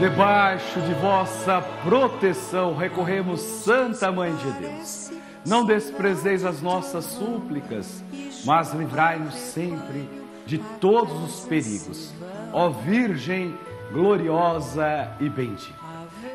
Debaixo 0.00 0.80
de 0.82 0.92
vossa 0.94 1.62
proteção 1.82 2.76
recorremos, 2.76 3.40
Santa 3.40 4.12
Mãe 4.12 4.34
de 4.36 4.50
Deus. 4.52 5.10
Não 5.46 5.64
desprezeis 5.64 6.44
as 6.44 6.60
nossas 6.60 7.06
súplicas, 7.06 8.04
mas 8.44 8.74
livrai-nos 8.74 9.34
sempre 9.34 10.23
de 10.46 10.58
todos 10.80 11.12
os 11.22 11.44
perigos. 11.46 12.12
Ó 12.52 12.70
Virgem 12.70 13.56
gloriosa 13.92 15.12
e 15.20 15.28
bendita. 15.28 15.84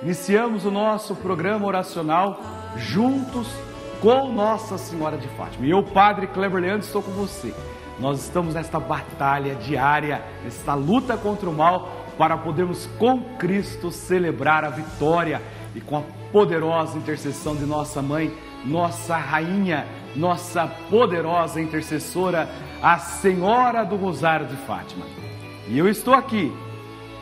Iniciamos 0.02 0.66
o 0.66 0.72
nosso 0.72 1.14
programa 1.16 1.66
oracional 1.68 2.40
juntos 2.78 3.48
com 4.02 4.32
Nossa 4.32 4.78
Senhora 4.78 5.18
de 5.18 5.28
Fátima. 5.30 5.66
E 5.66 5.72
eu, 5.72 5.84
Padre 5.84 6.28
Kleber 6.28 6.62
Leandro, 6.62 6.86
estou 6.86 7.02
com 7.02 7.12
você. 7.12 7.54
Nós 8.00 8.24
estamos 8.24 8.54
nesta 8.54 8.80
batalha 8.80 9.56
diária, 9.56 10.24
nesta 10.44 10.74
luta 10.74 11.18
contra 11.18 11.50
o 11.50 11.54
mal, 11.54 12.06
para 12.18 12.38
podermos 12.38 12.88
com 12.98 13.22
Cristo 13.38 13.92
celebrar 13.92 14.64
a 14.64 14.70
vitória 14.70 15.42
e 15.76 15.82
com 15.82 15.98
a 15.98 16.04
poderosa 16.32 16.98
intercessão 16.98 17.56
de 17.56 17.66
nossa 17.66 18.02
mãe, 18.02 18.34
nossa 18.66 19.18
rainha, 19.18 19.86
nossa 20.16 20.68
poderosa 20.90 21.62
intercessora, 21.62 22.50
a 22.82 22.98
Senhora 22.98 23.84
do 23.84 23.96
Rosário 23.96 24.48
de 24.48 24.56
Fátima. 24.56 25.06
E 25.68 25.78
eu 25.78 25.88
estou 25.88 26.14
aqui, 26.14 26.52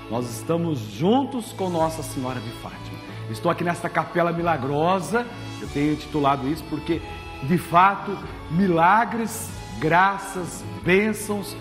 nós 0.10 0.30
estamos 0.30 0.80
juntos 0.80 1.52
com 1.54 1.70
Nossa 1.70 2.04
Senhora 2.04 2.40
de 2.40 2.52
Fátima. 2.62 2.98
Estou 3.30 3.52
aqui 3.52 3.64
nesta 3.64 3.90
capela 3.90 4.32
milagrosa, 4.32 5.26
eu 5.62 5.68
tenho 5.70 5.94
intitulado 5.94 6.48
isso 6.48 6.64
porque, 6.70 7.02
de 7.44 7.58
fato, 7.58 8.18
milagres, 8.50 9.50
graças, 9.80 10.64
bênçãos, 10.84 11.56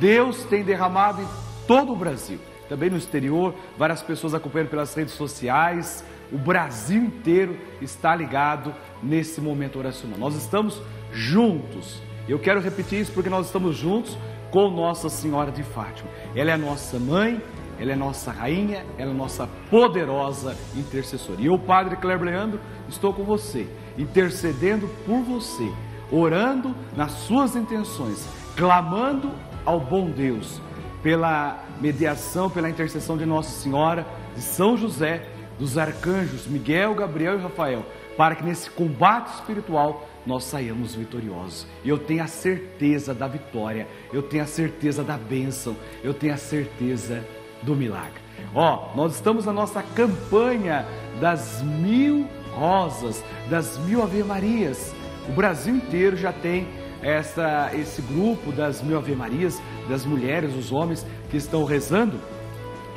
Deus 0.00 0.44
tem 0.44 0.64
derramado 0.64 1.22
em 1.22 1.28
todo 1.66 1.92
o 1.92 1.96
Brasil 1.96 2.40
também 2.68 2.90
no 2.90 2.96
exterior, 2.96 3.54
várias 3.76 4.02
pessoas 4.02 4.34
acompanhando 4.34 4.70
pelas 4.70 4.94
redes 4.94 5.14
sociais. 5.14 6.04
O 6.32 6.38
Brasil 6.38 7.02
inteiro 7.02 7.56
está 7.80 8.14
ligado 8.14 8.74
nesse 9.02 9.40
momento 9.40 9.78
oracional. 9.78 10.18
Nós 10.18 10.34
estamos 10.34 10.80
juntos. 11.12 12.00
Eu 12.26 12.38
quero 12.38 12.60
repetir 12.60 13.00
isso 13.00 13.12
porque 13.12 13.28
nós 13.28 13.46
estamos 13.46 13.76
juntos 13.76 14.16
com 14.50 14.70
Nossa 14.70 15.08
Senhora 15.08 15.52
de 15.52 15.62
Fátima. 15.62 16.08
Ela 16.34 16.52
é 16.52 16.56
nossa 16.56 16.98
mãe, 16.98 17.42
ela 17.78 17.92
é 17.92 17.96
nossa 17.96 18.30
rainha, 18.30 18.84
ela 18.96 19.10
é 19.10 19.14
nossa 19.14 19.46
poderosa 19.68 20.56
intercessora. 20.74 21.40
E 21.40 21.46
eu, 21.46 21.58
Padre 21.58 21.96
Kleber 21.96 22.24
Leandro, 22.24 22.60
estou 22.88 23.12
com 23.12 23.24
você, 23.24 23.68
intercedendo 23.98 24.88
por 25.04 25.20
você, 25.22 25.70
orando 26.10 26.74
nas 26.96 27.12
suas 27.12 27.56
intenções, 27.56 28.26
clamando 28.56 29.30
ao 29.66 29.80
bom 29.80 30.08
Deus 30.08 30.62
pela 31.02 31.62
mediação, 31.78 32.48
pela 32.48 32.70
intercessão 32.70 33.18
de 33.18 33.26
Nossa 33.26 33.50
Senhora, 33.50 34.06
de 34.34 34.40
São 34.40 34.78
José, 34.78 35.28
dos 35.58 35.76
arcanjos 35.76 36.46
Miguel, 36.46 36.94
Gabriel 36.94 37.38
e 37.38 37.42
Rafael, 37.42 37.84
para 38.16 38.34
que 38.34 38.44
nesse 38.44 38.70
combate 38.70 39.34
espiritual 39.34 40.08
nós 40.26 40.44
saiamos 40.44 40.94
vitoriosos. 40.94 41.66
E 41.84 41.88
eu 41.88 41.98
tenho 41.98 42.22
a 42.22 42.26
certeza 42.26 43.14
da 43.14 43.26
vitória, 43.26 43.86
eu 44.12 44.22
tenho 44.22 44.42
a 44.42 44.46
certeza 44.46 45.02
da 45.02 45.16
bênção, 45.16 45.76
eu 46.02 46.14
tenho 46.14 46.34
a 46.34 46.38
certeza 46.38 47.24
do 47.62 47.74
milagre. 47.74 48.22
Ó, 48.54 48.94
nós 48.94 49.14
estamos 49.14 49.46
na 49.46 49.52
nossa 49.52 49.82
campanha 49.82 50.86
das 51.20 51.62
mil 51.62 52.26
rosas, 52.52 53.22
das 53.50 53.78
mil 53.78 54.02
Ave 54.02 54.22
Marias. 54.22 54.94
O 55.28 55.32
Brasil 55.32 55.76
inteiro 55.76 56.16
já 56.16 56.32
tem 56.32 56.66
essa, 57.02 57.70
esse 57.74 58.00
grupo 58.02 58.52
das 58.52 58.82
mil 58.82 58.96
Ave 58.96 59.14
Marias, 59.14 59.60
das 59.88 60.04
mulheres, 60.04 60.54
os 60.54 60.72
homens 60.72 61.06
que 61.30 61.36
estão 61.36 61.64
rezando 61.64 62.18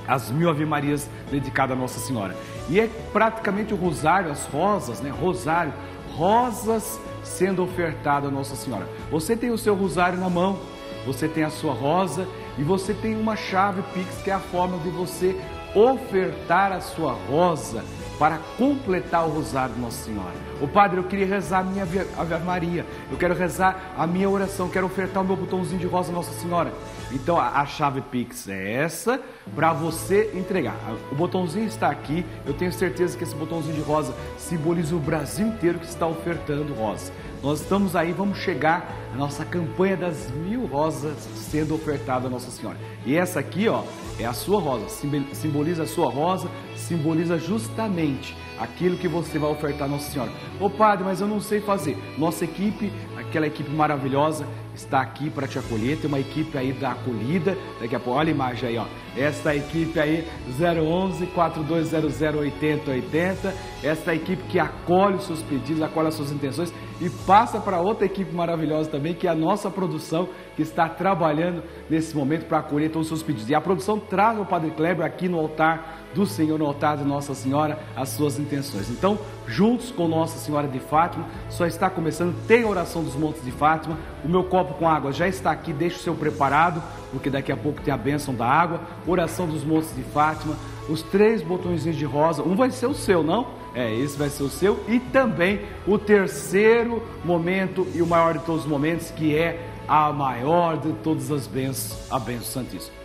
as 0.07 0.31
mil 0.31 0.49
Ave 0.49 0.65
Marias 0.65 1.09
dedicadas 1.29 1.75
a 1.75 1.79
Nossa 1.79 1.99
Senhora. 1.99 2.35
E 2.69 2.79
é 2.79 2.87
praticamente 3.11 3.73
o 3.73 3.77
rosário, 3.77 4.31
as 4.31 4.45
rosas, 4.45 5.01
né? 5.01 5.09
Rosário, 5.09 5.73
rosas 6.15 6.99
sendo 7.27 7.63
ofertado 7.63 8.27
a 8.27 8.31
Nossa 8.31 8.55
Senhora. 8.55 8.87
Você 9.11 9.35
tem 9.35 9.51
o 9.51 9.57
seu 9.57 9.75
rosário 9.75 10.19
na 10.19 10.29
mão, 10.29 10.57
você 11.05 11.27
tem 11.27 11.43
a 11.43 11.49
sua 11.49 11.73
rosa 11.73 12.27
e 12.57 12.63
você 12.63 12.93
tem 12.93 13.15
uma 13.15 13.35
chave 13.35 13.81
Pix 13.93 14.21
que 14.23 14.31
é 14.31 14.33
a 14.33 14.39
forma 14.39 14.77
de 14.79 14.89
você 14.89 15.39
ofertar 15.75 16.71
a 16.71 16.81
sua 16.81 17.13
rosa 17.13 17.83
para 18.17 18.39
completar 18.57 19.25
o 19.27 19.29
rosário 19.29 19.75
de 19.75 19.81
Nossa 19.81 20.05
Senhora. 20.05 20.33
O 20.61 20.67
Padre, 20.67 20.97
eu 20.97 21.03
queria 21.03 21.25
rezar 21.25 21.59
a 21.59 21.63
minha 21.63 21.83
Ave 21.83 22.37
Maria, 22.43 22.85
eu 23.11 23.17
quero 23.17 23.35
rezar 23.35 23.93
a 23.97 24.07
minha 24.07 24.29
oração, 24.29 24.69
quero 24.69 24.87
ofertar 24.87 25.23
o 25.23 25.25
meu 25.25 25.35
botãozinho 25.35 25.79
de 25.79 25.85
rosa 25.85 26.11
Nossa 26.11 26.31
Senhora. 26.31 26.73
Então 27.11 27.37
a, 27.37 27.61
a 27.61 27.65
chave 27.65 28.01
Pix 28.01 28.47
é 28.47 28.73
essa 28.73 29.21
para 29.55 29.71
você 29.71 30.31
entregar. 30.33 30.75
O 31.11 31.15
botãozinho 31.15 31.67
está 31.67 31.89
aqui, 31.89 32.25
eu 32.45 32.53
tenho 32.53 32.73
certeza 32.73 33.17
que 33.17 33.23
esse 33.23 33.35
botãozinho 33.35 33.75
de 33.75 33.81
rosa 33.81 34.13
simboliza 34.37 34.95
o 34.95 34.99
Brasil 34.99 35.47
inteiro 35.47 35.79
que 35.79 35.85
está 35.85 36.07
ofertando 36.07 36.73
rosa. 36.73 37.11
Nós 37.43 37.61
estamos 37.61 37.95
aí, 37.95 38.11
vamos 38.13 38.39
chegar 38.39 38.91
à 39.13 39.15
nossa 39.15 39.45
campanha 39.45 39.95
das 39.95 40.29
mil 40.31 40.65
rosas 40.65 41.15
sendo 41.35 41.75
ofertada 41.75 42.25
a 42.25 42.29
Nossa 42.29 42.49
Senhora. 42.49 42.77
E 43.05 43.15
essa 43.15 43.39
aqui, 43.39 43.69
ó, 43.69 43.83
é 44.19 44.25
a 44.25 44.33
sua 44.33 44.59
rosa, 44.59 44.89
simboliza 45.33 45.83
a 45.83 45.87
sua 45.87 46.09
rosa, 46.09 46.49
simboliza 46.75 47.37
justamente 47.37 48.35
aquilo 48.57 48.97
que 48.97 49.07
você 49.07 49.37
vai 49.37 49.51
ofertar 49.51 49.87
a 49.87 49.91
Nossa 49.91 50.11
Senhora. 50.11 50.31
Ô 50.59 50.67
padre, 50.67 51.05
mas 51.05 51.21
eu 51.21 51.27
não 51.27 51.39
sei 51.39 51.61
fazer. 51.61 51.95
Nossa 52.17 52.43
equipe, 52.43 52.91
aquela 53.15 53.45
equipe 53.45 53.69
maravilhosa, 53.69 54.47
está 54.75 54.99
aqui 54.99 55.29
para 55.29 55.47
te 55.47 55.59
acolher. 55.59 55.97
Tem 55.97 56.07
uma 56.07 56.19
equipe 56.19 56.57
aí 56.57 56.73
da 56.73 56.91
acolhida. 56.93 57.55
Daqui 57.79 57.95
a 57.95 57.99
pouco, 57.99 58.19
olha 58.19 58.29
a 58.29 58.35
imagem 58.35 58.69
aí, 58.69 58.77
ó. 58.77 58.85
Essa 59.17 59.55
equipe 59.55 59.99
aí, 59.99 60.27
011 60.59 61.25
4200 61.27 62.21
8080. 62.21 63.53
Essa 63.83 64.13
equipe 64.13 64.43
que 64.43 64.59
acolhe 64.59 65.15
os 65.15 65.25
seus 65.25 65.41
pedidos, 65.41 65.81
acolhe 65.81 66.07
as 66.07 66.13
suas 66.13 66.31
intenções 66.31 66.73
e 66.99 67.09
passa 67.09 67.59
para 67.59 67.79
outra 67.79 68.05
equipe 68.05 68.33
maravilhosa 68.33 68.89
também, 68.89 69.13
que 69.13 69.27
é 69.27 69.29
a 69.29 69.35
nossa 69.35 69.69
produção, 69.69 70.29
que 70.55 70.61
está 70.61 70.89
trabalhando 70.89 71.63
nesse 71.89 72.15
momento 72.15 72.45
para 72.45 72.59
acolher 72.59 72.89
todos 72.89 73.07
os 73.07 73.19
seus 73.19 73.23
pedidos. 73.23 73.49
E 73.49 73.55
a 73.55 73.61
produção 73.61 73.99
traz 73.99 74.39
o 74.39 74.45
Padre 74.45 74.71
Kleber 74.71 75.05
aqui 75.05 75.29
no 75.29 75.37
altar 75.39 76.07
do 76.13 76.25
Senhor, 76.25 76.57
no 76.57 76.65
altar 76.65 76.97
de 76.97 77.03
Nossa 77.03 77.35
Senhora, 77.35 77.77
as 77.95 78.09
suas 78.09 78.39
intenções. 78.39 78.89
Então, 78.89 79.19
juntos 79.45 79.91
com 79.91 80.07
Nossa 80.07 80.39
Senhora 80.39 80.67
de 80.67 80.79
Fátima, 80.79 81.25
só 81.49 81.65
está 81.65 81.89
começando, 81.89 82.35
tem 82.47 82.63
a 82.63 82.67
oração 82.67 83.03
dos 83.03 83.15
Montes 83.15 83.43
de 83.43 83.51
Fátima, 83.51 83.97
o 84.25 84.27
meu 84.27 84.45
copo 84.45 84.73
com 84.75 84.89
água 84.89 85.11
já 85.11 85.27
está 85.27 85.51
aqui, 85.51 85.71
deixe 85.71 85.97
o 85.97 85.99
seu 85.99 86.15
preparado, 86.15 86.81
porque 87.11 87.29
daqui 87.29 87.51
a 87.51 87.57
pouco 87.57 87.81
tem 87.81 87.93
a 87.93 87.97
bênção 87.97 88.33
da 88.33 88.45
água, 88.45 88.81
oração 89.05 89.47
dos 89.47 89.63
Montes 89.63 89.95
de 89.95 90.03
Fátima, 90.03 90.55
os 90.89 91.01
três 91.01 91.41
botõezinhos 91.41 91.97
de 91.97 92.05
rosa, 92.05 92.43
um 92.43 92.55
vai 92.55 92.71
ser 92.71 92.87
o 92.87 92.93
seu, 92.93 93.23
não? 93.23 93.47
É, 93.75 93.93
esse 93.93 94.17
vai 94.17 94.29
ser 94.29 94.43
o 94.43 94.49
seu. 94.49 94.79
E 94.87 94.99
também 94.99 95.61
o 95.85 95.97
terceiro 95.97 97.03
momento 97.23 97.87
e 97.93 98.01
o 98.01 98.07
maior 98.07 98.37
de 98.37 98.43
todos 98.45 98.63
os 98.63 98.67
momentos, 98.67 99.11
que 99.11 99.35
é 99.35 99.59
a 99.87 100.11
maior 100.11 100.77
de 100.77 100.91
todas 101.03 101.31
as 101.31 101.47
bênçãos, 101.47 102.11
a 102.11 102.19
bênção 102.19 102.63
Santíssima. 102.63 102.95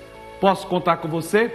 Posso 0.41 0.67
contar 0.67 0.97
com 0.97 1.09
você? 1.09 1.53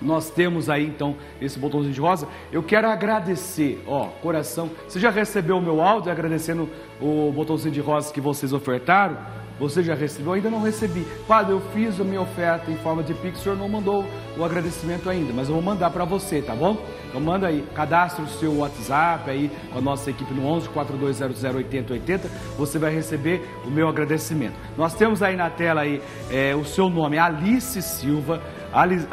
Nós 0.00 0.30
temos 0.30 0.70
aí 0.70 0.86
então 0.86 1.14
esse 1.40 1.58
botãozinho 1.58 1.92
de 1.92 2.00
rosa. 2.00 2.26
Eu 2.50 2.62
quero 2.62 2.88
agradecer, 2.88 3.82
ó, 3.86 4.06
coração. 4.22 4.70
Você 4.88 4.98
já 4.98 5.10
recebeu 5.10 5.58
o 5.58 5.62
meu 5.62 5.82
áudio 5.82 6.10
agradecendo 6.10 6.68
o 7.00 7.30
botãozinho 7.32 7.72
de 7.72 7.80
rosa 7.80 8.12
que 8.12 8.20
vocês 8.20 8.52
ofertaram? 8.52 9.18
Você 9.60 9.82
já 9.82 9.94
recebeu? 9.94 10.32
Ainda 10.32 10.48
não 10.48 10.62
recebi. 10.62 11.06
Padre, 11.28 11.52
eu 11.52 11.60
fiz 11.74 12.00
a 12.00 12.04
minha 12.04 12.22
oferta 12.22 12.70
em 12.70 12.76
forma 12.76 13.02
de 13.02 13.12
Pix, 13.12 13.38
o 13.38 13.42
senhor 13.42 13.58
não 13.58 13.68
mandou 13.68 14.06
o 14.36 14.42
agradecimento 14.42 15.10
ainda, 15.10 15.34
mas 15.34 15.48
eu 15.48 15.54
vou 15.54 15.62
mandar 15.62 15.90
para 15.90 16.06
você, 16.06 16.40
tá 16.40 16.54
bom? 16.54 16.82
Então 17.08 17.20
manda 17.20 17.46
aí, 17.46 17.62
cadastre 17.74 18.24
o 18.24 18.28
seu 18.28 18.56
WhatsApp 18.56 19.28
aí 19.30 19.50
com 19.70 19.78
a 19.78 19.82
nossa 19.82 20.08
equipe 20.08 20.32
no 20.32 20.46
11 20.46 20.68
4200 20.70 21.44
8080, 21.44 22.28
você 22.56 22.78
vai 22.78 22.94
receber 22.94 23.46
o 23.66 23.70
meu 23.70 23.86
agradecimento. 23.86 24.54
Nós 24.78 24.94
temos 24.94 25.22
aí 25.22 25.36
na 25.36 25.50
tela 25.50 25.82
aí 25.82 26.00
é, 26.30 26.54
o 26.54 26.64
seu 26.64 26.88
nome, 26.88 27.18
Alice 27.18 27.82
Silva, 27.82 28.40
Alice, 28.72 29.06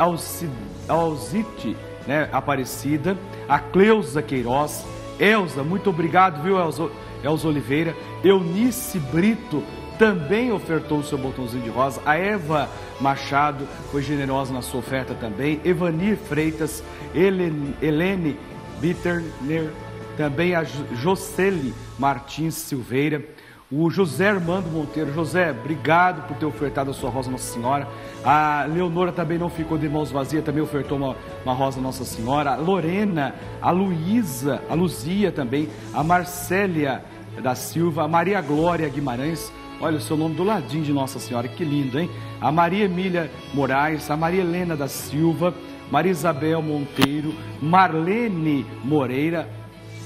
Alzite, 0.88 1.76
né, 2.08 2.30
Aparecida, 2.32 3.18
a 3.50 3.60
Cleusa 3.60 4.22
Queiroz, 4.22 4.86
Elza, 5.20 5.62
muito 5.62 5.90
obrigado, 5.90 6.42
viu, 6.42 6.58
Elza, 6.58 6.90
Elza 7.24 7.48
Oliveira, 7.48 7.94
Eunice 8.24 9.00
Brito, 9.00 9.62
também 9.98 10.52
ofertou 10.52 11.00
o 11.00 11.04
seu 11.04 11.18
botãozinho 11.18 11.64
de 11.64 11.70
rosa. 11.70 12.02
A 12.06 12.16
Eva 12.16 12.70
Machado 13.00 13.68
foi 13.92 14.02
generosa 14.02 14.54
na 14.54 14.62
sua 14.62 14.80
oferta 14.80 15.14
também. 15.14 15.60
Evanir 15.64 16.18
Freitas, 16.18 16.84
Helene, 17.14 17.76
Helene 17.82 18.38
Bitterner, 18.80 19.72
também 20.16 20.56
a 20.56 20.64
Jocely 20.64 21.74
Martins 21.98 22.56
Silveira, 22.56 23.24
o 23.72 23.90
José 23.90 24.30
Armando 24.30 24.70
Monteiro. 24.70 25.14
José, 25.14 25.52
obrigado 25.52 26.26
por 26.28 26.38
ter 26.38 26.46
ofertado 26.46 26.92
a 26.92 26.94
sua 26.94 27.10
rosa 27.10 27.30
Nossa 27.30 27.54
Senhora. 27.54 27.88
A 28.24 28.66
Leonora 28.66 29.12
também 29.12 29.38
não 29.38 29.50
ficou 29.50 29.78
de 29.78 29.90
mãos 29.90 30.10
vazias, 30.10 30.44
também 30.44 30.64
ofertou 30.64 30.98
uma, 30.98 31.16
uma 31.44 31.54
rosa 31.54 31.82
Nossa 31.82 32.06
Senhora. 32.06 32.54
A 32.54 32.56
Lorena, 32.56 33.36
a 33.62 33.70
Luísa, 33.72 34.62
a 34.70 34.74
Luzia 34.74 35.32
também, 35.32 35.70
a 35.94 36.04
Marcélia 36.04 37.04
da 37.42 37.56
Silva, 37.56 38.04
a 38.04 38.08
Maria 38.08 38.42
Glória 38.42 38.88
Guimarães. 38.88 39.52
Olha 39.80 39.98
o 39.98 40.02
seu 40.02 40.18
nome 40.18 40.34
do 40.34 40.44
ladinho 40.44 40.84
de 40.84 40.92
Nossa 40.92 41.20
Senhora, 41.20 41.48
que 41.48 41.64
lindo, 41.64 42.00
hein? 42.00 42.10
A 42.42 42.52
Maria 42.52 42.86
Emília 42.86 43.32
Moraes, 43.54 44.10
a 44.10 44.18
Maria 44.18 44.42
Helena 44.42 44.76
da 44.76 44.88
Silva, 44.88 45.54
Maria 45.92 46.12
Isabel 46.12 46.62
Monteiro, 46.64 47.34
Marlene 47.62 48.66
Moreira, 48.84 49.48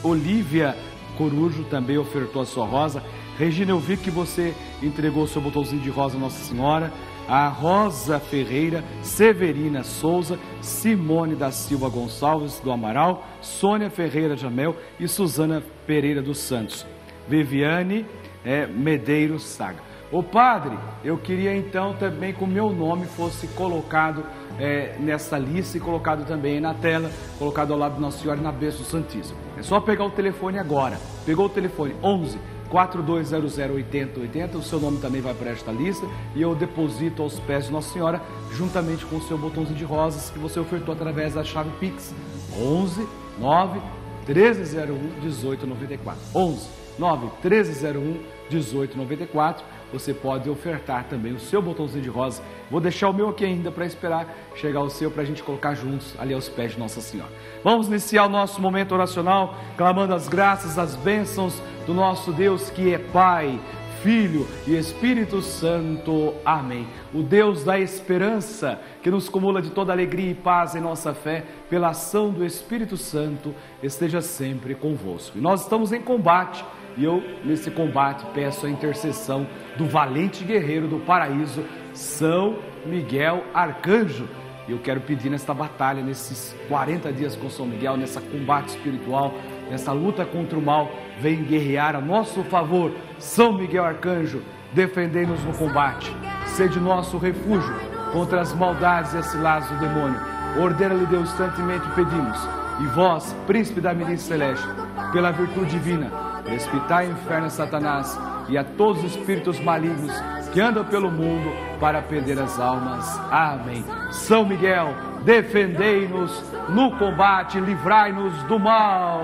Olívia 0.03 0.75
Corujo 1.17 1.63
também 1.65 1.97
ofertou 1.97 2.41
a 2.41 2.45
sua 2.45 2.65
rosa. 2.65 3.01
Regina, 3.37 3.71
eu 3.71 3.79
vi 3.79 3.95
que 3.95 4.11
você 4.11 4.53
entregou 4.83 5.23
o 5.23 5.27
seu 5.27 5.41
botãozinho 5.41 5.81
de 5.81 5.89
rosa 5.89 6.17
Nossa 6.17 6.43
Senhora. 6.43 6.91
A 7.29 7.47
Rosa 7.47 8.19
Ferreira, 8.19 8.83
Severina 9.01 9.83
Souza, 9.83 10.37
Simone 10.59 11.33
da 11.33 11.49
Silva 11.49 11.87
Gonçalves 11.87 12.59
do 12.59 12.71
Amaral, 12.71 13.25
Sônia 13.39 13.89
Ferreira 13.89 14.35
Jamel 14.35 14.75
e 14.99 15.07
Suzana 15.07 15.63
Pereira 15.87 16.21
dos 16.21 16.39
Santos. 16.39 16.85
Viviane 17.29 18.05
é, 18.45 18.65
Medeiros 18.65 19.43
Saga. 19.43 19.79
O 20.11 20.21
padre, 20.21 20.77
eu 21.05 21.17
queria 21.17 21.55
então 21.55 21.93
também 21.93 22.33
que 22.33 22.43
o 22.43 22.47
meu 22.47 22.69
nome 22.69 23.05
fosse 23.05 23.47
colocado 23.47 24.25
é, 24.59 24.95
nessa 24.99 25.37
lista 25.37 25.77
e 25.77 25.79
colocado 25.79 26.25
também 26.25 26.59
na 26.59 26.73
tela, 26.73 27.09
colocado 27.39 27.71
ao 27.71 27.79
lado 27.79 27.95
de 27.95 28.01
Nossa 28.01 28.19
Senhora 28.19 28.41
na 28.41 28.51
bênção 28.51 28.83
Santíssima. 28.83 29.39
É 29.57 29.63
só 29.63 29.79
pegar 29.79 30.03
o 30.03 30.11
telefone 30.11 30.59
agora. 30.59 30.99
Pegou 31.25 31.45
o 31.45 31.49
telefone 31.49 31.95
11 32.03 32.37
4200 32.69 33.57
8080, 33.57 34.57
o 34.57 34.63
seu 34.63 34.79
nome 34.79 34.99
também 34.99 35.21
vai 35.21 35.33
para 35.33 35.51
esta 35.51 35.71
lista 35.71 36.05
e 36.35 36.41
eu 36.41 36.55
deposito 36.55 37.21
aos 37.21 37.39
pés 37.39 37.65
de 37.65 37.71
Nossa 37.71 37.93
Senhora, 37.93 38.21
juntamente 38.53 39.05
com 39.05 39.17
o 39.17 39.21
seu 39.21 39.37
botãozinho 39.37 39.77
de 39.77 39.83
rosas 39.83 40.29
que 40.29 40.39
você 40.39 40.59
ofertou 40.59 40.93
através 40.93 41.33
da 41.33 41.43
chave 41.43 41.69
Pix 41.79 42.13
11 42.57 43.07
9 43.39 43.79
1301 44.27 44.93
1894. 45.21 46.21
11 46.35 46.80
9 47.01 47.31
1301 47.43 48.19
1894 48.51 49.65
você 49.91 50.13
pode 50.13 50.49
ofertar 50.49 51.05
também 51.05 51.33
o 51.33 51.39
seu 51.39 51.61
botãozinho 51.61 52.03
de 52.03 52.09
rosa. 52.09 52.41
Vou 52.69 52.79
deixar 52.79 53.09
o 53.09 53.13
meu 53.13 53.27
aqui 53.27 53.43
ainda 53.43 53.71
para 53.71 53.85
esperar 53.85 54.27
chegar 54.55 54.81
o 54.81 54.89
seu 54.89 55.11
para 55.11 55.23
a 55.23 55.25
gente 55.25 55.43
colocar 55.43 55.73
juntos 55.73 56.13
ali 56.17 56.33
aos 56.33 56.47
pés 56.47 56.73
de 56.73 56.79
Nossa 56.79 57.01
Senhora. 57.01 57.31
Vamos 57.63 57.87
iniciar 57.87 58.25
o 58.25 58.29
nosso 58.29 58.61
momento 58.61 58.93
oracional 58.93 59.55
clamando 59.75 60.13
as 60.13 60.29
graças, 60.29 60.77
as 60.77 60.95
bênçãos 60.95 61.61
do 61.85 61.93
nosso 61.93 62.31
Deus 62.31 62.69
que 62.69 62.93
é 62.93 62.99
Pai, 62.99 63.59
Filho 64.01 64.47
e 64.65 64.77
Espírito 64.77 65.41
Santo. 65.41 66.33
Amém. 66.45 66.87
O 67.13 67.21
Deus 67.21 67.63
da 67.63 67.79
esperança, 67.79 68.79
que 69.03 69.11
nos 69.11 69.27
cumula 69.27 69.61
de 69.61 69.71
toda 69.71 69.91
alegria 69.91 70.31
e 70.31 70.35
paz 70.35 70.73
em 70.73 70.79
nossa 70.79 71.13
fé, 71.13 71.43
pela 71.69 71.89
ação 71.89 72.31
do 72.31 72.45
Espírito 72.45 72.95
Santo, 72.95 73.53
esteja 73.83 74.21
sempre 74.21 74.73
convosco. 74.73 75.37
E 75.37 75.41
nós 75.41 75.63
estamos 75.63 75.91
em 75.91 76.01
combate 76.01 76.63
e 76.97 77.03
eu, 77.03 77.23
nesse 77.43 77.71
combate, 77.71 78.25
peço 78.33 78.65
a 78.65 78.69
intercessão 78.69 79.47
do 79.77 79.85
valente 79.85 80.43
guerreiro 80.43 80.87
do 80.87 80.99
paraíso, 80.99 81.63
São 81.93 82.57
Miguel 82.85 83.43
Arcanjo. 83.53 84.27
E 84.67 84.71
eu 84.71 84.79
quero 84.79 85.01
pedir 85.01 85.29
nesta 85.29 85.53
batalha, 85.53 86.03
nesses 86.03 86.55
40 86.67 87.11
dias 87.11 87.35
com 87.35 87.49
São 87.49 87.65
Miguel, 87.65 87.97
nessa 87.97 88.21
combate 88.21 88.69
espiritual, 88.69 89.33
nessa 89.69 89.91
luta 89.91 90.25
contra 90.25 90.57
o 90.57 90.61
mal, 90.61 90.91
vem 91.19 91.43
guerrear 91.43 91.95
a 91.95 92.01
nosso 92.01 92.43
favor. 92.43 92.91
São 93.17 93.53
Miguel 93.53 93.83
Arcanjo, 93.83 94.41
defendei-nos 94.73 95.43
no 95.43 95.53
combate. 95.53 96.15
Sede 96.45 96.79
nosso 96.79 97.17
refúgio 97.17 97.73
contra 98.11 98.41
as 98.41 98.53
maldades 98.53 99.13
e 99.13 99.17
as 99.17 99.27
ciladas 99.27 99.69
do 99.69 99.79
demônio. 99.79 100.19
Ordena-lhe 100.59 101.05
Deus, 101.05 101.29
santemente 101.31 101.87
pedimos. 101.95 102.37
E 102.81 102.85
vós, 102.87 103.33
príncipe 103.47 103.79
da 103.79 103.93
milícia 103.93 104.35
celeste, 104.35 104.67
pela 105.11 105.31
virtude 105.31 105.71
divina, 105.71 106.30
Prespitai 106.51 107.07
o 107.07 107.11
inferno 107.11 107.45
a 107.45 107.49
Satanás 107.49 108.19
e 108.49 108.57
a 108.57 108.63
todos 108.65 109.01
os 109.05 109.15
espíritos 109.15 109.57
malignos 109.61 110.11
que 110.51 110.59
andam 110.59 110.83
pelo 110.83 111.09
mundo 111.09 111.49
para 111.79 112.01
perder 112.01 112.37
as 112.39 112.59
almas. 112.59 113.07
Amém. 113.31 113.85
São 114.11 114.45
Miguel, 114.45 114.93
defendei-nos 115.23 116.43
no 116.67 116.97
combate, 116.97 117.57
livrai-nos 117.57 118.33
do 118.43 118.59
mal. 118.59 119.21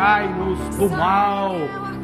Livrai-nos 0.00 0.76
do 0.76 0.88
mal. 0.88 1.52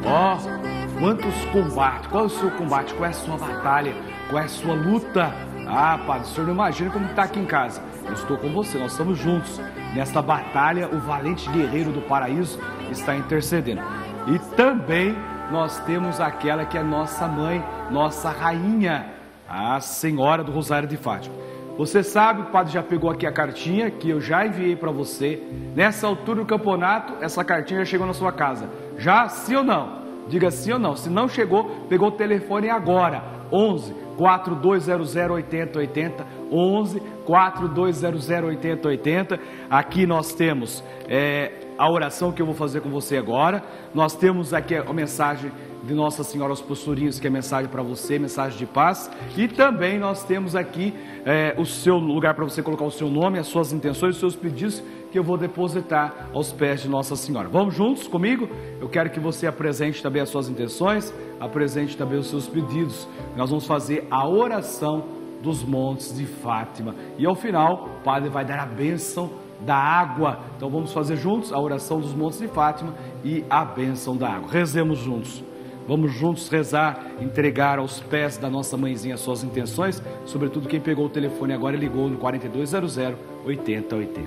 Ó, 0.05 0.37
oh, 0.37 0.99
quantos 0.99 1.45
combates, 1.45 2.07
qual 2.07 2.23
é 2.23 2.27
o 2.27 2.29
seu 2.29 2.51
combate, 2.51 2.93
qual 2.93 3.05
é 3.05 3.09
a 3.09 3.13
sua 3.13 3.37
batalha, 3.37 3.95
qual 4.29 4.41
é 4.41 4.45
a 4.45 4.47
sua 4.47 4.75
luta? 4.75 5.33
Ah, 5.67 5.99
Padre, 6.05 6.21
o 6.21 6.25
senhor 6.27 6.47
não 6.47 6.53
imagina 6.53 6.91
como 6.91 7.05
está 7.07 7.23
aqui 7.23 7.39
em 7.39 7.45
casa. 7.45 7.81
Eu 8.05 8.13
estou 8.13 8.37
com 8.37 8.49
você, 8.53 8.77
nós 8.77 8.91
estamos 8.91 9.17
juntos. 9.17 9.59
Nesta 9.95 10.21
batalha, 10.21 10.87
o 10.87 10.99
valente 10.99 11.49
guerreiro 11.49 11.91
do 11.91 12.01
paraíso 12.01 12.59
está 12.91 13.15
intercedendo. 13.15 13.81
E 14.27 14.37
também 14.55 15.17
nós 15.51 15.79
temos 15.79 16.21
aquela 16.21 16.65
que 16.65 16.77
é 16.77 16.83
nossa 16.83 17.27
mãe, 17.27 17.63
nossa 17.89 18.29
rainha, 18.29 19.07
a 19.49 19.79
Senhora 19.79 20.43
do 20.43 20.51
Rosário 20.51 20.87
de 20.87 20.97
Fátima. 20.97 21.35
Você 21.77 22.01
sabe, 22.01 22.41
o 22.41 22.45
padre 22.45 22.73
já 22.73 22.81
pegou 22.81 23.09
aqui 23.09 23.27
a 23.27 23.31
cartinha 23.31 23.91
que 23.91 24.09
eu 24.09 24.19
já 24.19 24.45
enviei 24.45 24.75
para 24.75 24.91
você. 24.91 25.41
Nessa 25.75 26.07
altura 26.07 26.39
do 26.41 26.45
campeonato, 26.45 27.13
essa 27.21 27.43
cartinha 27.43 27.81
já 27.81 27.85
chegou 27.85 28.07
na 28.07 28.13
sua 28.13 28.31
casa. 28.31 28.67
Já 28.97 29.29
sim 29.29 29.55
ou 29.55 29.63
não? 29.63 30.01
Diga 30.27 30.49
sim 30.49 30.73
ou 30.73 30.79
não. 30.79 30.95
Se 30.95 31.07
não 31.07 31.27
chegou, 31.27 31.65
pegou 31.87 32.07
o 32.07 32.11
telefone 32.11 32.67
agora. 32.69 33.23
11 33.51 33.93
4200 34.17 35.15
8080 35.15 36.25
11 36.51 36.99
4200 37.25 38.29
8080. 38.29 39.39
Aqui 39.69 40.07
nós 40.07 40.33
temos 40.33 40.83
é, 41.07 41.66
a 41.77 41.89
oração 41.89 42.31
que 42.31 42.41
eu 42.41 42.45
vou 42.45 42.55
fazer 42.55 42.81
com 42.81 42.89
você 42.89 43.17
agora. 43.17 43.63
Nós 43.93 44.15
temos 44.15 44.53
aqui 44.53 44.75
a 44.75 44.93
mensagem 44.93 45.51
de 45.83 45.93
Nossa 45.93 46.23
Senhora 46.23 46.51
aos 46.51 46.61
Posturinhos, 46.61 47.19
que 47.19 47.27
é 47.27 47.29
mensagem 47.29 47.69
para 47.69 47.83
você, 47.83 48.17
mensagem 48.17 48.57
de 48.57 48.65
paz. 48.65 49.09
E 49.37 49.47
também 49.47 49.99
nós 49.99 50.23
temos 50.23 50.55
aqui 50.55 50.93
é, 51.25 51.55
o 51.57 51.65
seu 51.65 51.95
lugar 51.95 52.33
para 52.33 52.43
você 52.43 52.61
colocar 52.61 52.85
o 52.85 52.91
seu 52.91 53.09
nome, 53.09 53.39
as 53.39 53.47
suas 53.47 53.71
intenções, 53.71 54.15
os 54.15 54.19
seus 54.19 54.35
pedidos, 54.35 54.83
que 55.11 55.17
eu 55.17 55.23
vou 55.23 55.37
depositar 55.37 56.29
aos 56.33 56.51
pés 56.51 56.81
de 56.81 56.89
Nossa 56.89 57.15
Senhora. 57.15 57.47
Vamos 57.47 57.75
juntos 57.75 58.07
comigo? 58.07 58.49
Eu 58.81 58.89
quero 58.89 59.09
que 59.09 59.19
você 59.19 59.47
apresente 59.47 60.01
também 60.01 60.21
as 60.21 60.29
suas 60.29 60.49
intenções, 60.49 61.13
apresente 61.39 61.95
também 61.95 62.19
os 62.19 62.27
seus 62.27 62.47
pedidos. 62.47 63.07
Nós 63.35 63.49
vamos 63.49 63.65
fazer 63.65 64.05
a 64.09 64.27
oração 64.27 65.05
dos 65.41 65.63
montes 65.63 66.15
de 66.15 66.25
Fátima. 66.25 66.95
E 67.17 67.25
ao 67.25 67.35
final, 67.35 67.89
o 67.99 68.03
Padre 68.03 68.29
vai 68.29 68.43
dar 68.43 68.59
a 68.59 68.65
bênção 68.65 69.29
da 69.61 69.75
água. 69.75 70.39
Então 70.55 70.69
vamos 70.69 70.93
fazer 70.93 71.15
juntos 71.15 71.51
a 71.51 71.59
oração 71.59 71.99
dos 71.99 72.13
montes 72.13 72.39
de 72.39 72.47
Fátima 72.47 72.93
e 73.23 73.43
a 73.49 73.63
bênção 73.65 74.15
da 74.15 74.29
água. 74.29 74.49
Rezemos 74.51 74.99
juntos. 74.99 75.43
Vamos 75.87 76.11
juntos 76.11 76.49
rezar, 76.49 77.11
entregar 77.21 77.79
aos 77.79 78.01
pés 78.01 78.37
da 78.37 78.49
nossa 78.49 78.75
mãezinha 78.75 79.15
suas 79.15 79.41
intenções, 79.41 80.03
sobretudo 80.25 80.67
quem 80.67 80.81
pegou 80.81 81.05
o 81.05 81.09
telefone 81.09 81.53
agora 81.53 81.77
e 81.77 81.79
ligou 81.79 82.09
no 82.09 82.17
4200 82.17 82.97
8080. 83.45 84.21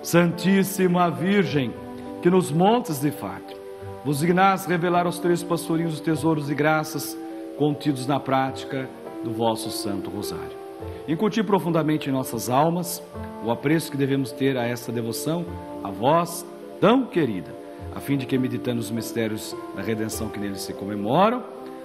Santíssima 0.00 1.10
Virgem, 1.10 1.74
que 2.22 2.30
nos 2.30 2.52
montes 2.52 3.00
de 3.00 3.10
Fátima 3.10 3.66
vos 4.04 4.20
dignais 4.20 4.64
revelar 4.66 5.04
aos 5.04 5.18
três 5.18 5.42
pastorinhos 5.42 5.94
os 5.94 6.00
tesouros 6.00 6.48
e 6.48 6.54
graças 6.54 7.18
contidos 7.58 8.06
na 8.06 8.20
prática 8.20 8.88
do 9.24 9.32
vosso 9.32 9.68
Santo 9.68 10.08
Rosário. 10.08 10.65
Incutir 11.08 11.44
profundamente 11.44 12.08
em 12.08 12.12
nossas 12.12 12.50
almas 12.50 13.02
o 13.44 13.50
apreço 13.50 13.90
que 13.90 13.96
devemos 13.96 14.32
ter 14.32 14.56
a 14.56 14.66
esta 14.66 14.90
devoção, 14.90 15.44
a 15.82 15.90
vós 15.90 16.44
tão 16.80 17.06
querida 17.06 17.66
a 17.96 18.00
fim 18.00 18.16
de 18.18 18.26
que, 18.26 18.36
meditando 18.36 18.78
os 18.78 18.90
mistérios 18.90 19.56
da 19.74 19.80
redenção 19.80 20.28
que 20.28 20.38
neles 20.38 20.60
se 20.60 20.74
comemoram, 20.74 21.42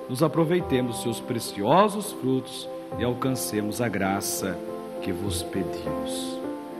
nos 0.09 0.21
aproveitemos 0.21 1.01
seus 1.01 1.21
preciosos 1.21 2.11
frutos 2.11 2.67
e 2.99 3.03
alcancemos 3.03 3.81
a 3.81 3.87
graça 3.87 4.57
que 5.01 5.13
vos 5.13 5.41
pedimos. 5.41 6.37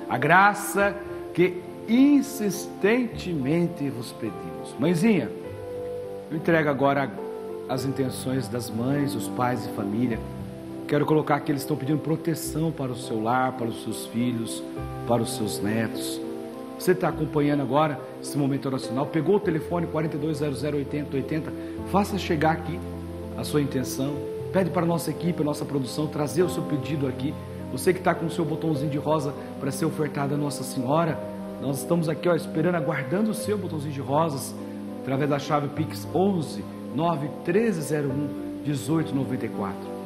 A 0.10 0.18
graça 0.18 0.94
que 1.34 1.64
insistentemente 1.88 3.90
vos 3.90 4.12
pedimos. 4.12 4.76
Mãezinha, 4.78 5.32
eu 6.30 6.36
entrego 6.36 6.68
agora 6.68 7.10
as 7.70 7.86
intenções 7.86 8.50
das 8.50 8.70
mães, 8.70 9.16
os 9.16 9.30
pais 9.30 9.66
e 9.66 9.70
família. 9.70 10.20
Quero 10.92 11.06
colocar 11.06 11.40
que 11.40 11.50
eles 11.50 11.62
estão 11.62 11.78
pedindo 11.78 12.00
proteção 12.00 12.70
para 12.70 12.92
o 12.92 12.98
seu 12.98 13.24
lar, 13.24 13.54
para 13.54 13.68
os 13.68 13.82
seus 13.82 14.08
filhos, 14.08 14.62
para 15.08 15.22
os 15.22 15.38
seus 15.38 15.58
netos 15.58 16.20
Você 16.78 16.92
está 16.92 17.08
acompanhando 17.08 17.62
agora 17.62 17.98
esse 18.22 18.38
momento 18.38 18.66
oracional, 18.66 19.06
pegou 19.06 19.38
o 19.38 19.40
telefone 19.40 19.88
42008080, 19.88 21.44
faça 21.90 22.18
chegar 22.18 22.52
aqui 22.52 22.78
a 23.38 23.44
sua 23.46 23.62
intenção, 23.62 24.18
pede 24.52 24.70
para 24.70 24.82
a 24.82 24.86
nossa 24.86 25.12
equipe, 25.12 25.42
a 25.42 25.46
nossa 25.46 25.64
produção, 25.64 26.08
trazer 26.08 26.44
o 26.44 26.50
seu 26.50 26.64
pedido 26.64 27.08
aqui. 27.08 27.34
Você 27.72 27.94
que 27.94 28.00
está 28.00 28.14
com 28.14 28.26
o 28.26 28.30
seu 28.30 28.44
botãozinho 28.44 28.92
de 28.92 28.98
rosa 28.98 29.34
para 29.62 29.72
ser 29.72 29.86
ofertado 29.86 30.34
a 30.36 30.38
Nossa 30.38 30.62
Senhora, 30.62 31.18
nós 31.62 31.78
estamos 31.78 32.10
aqui 32.10 32.28
ó, 32.28 32.36
esperando, 32.36 32.76
aguardando 32.76 33.32
o 33.32 33.34
seu 33.34 33.58
botãozinho 33.58 33.94
de 33.94 34.02
rosas, 34.02 34.54
através 35.02 35.30
da 35.30 35.40
chave 35.40 35.70
Pix 35.70 36.06
11 36.14 36.62
91301 36.94 38.10
1894. 38.66 40.01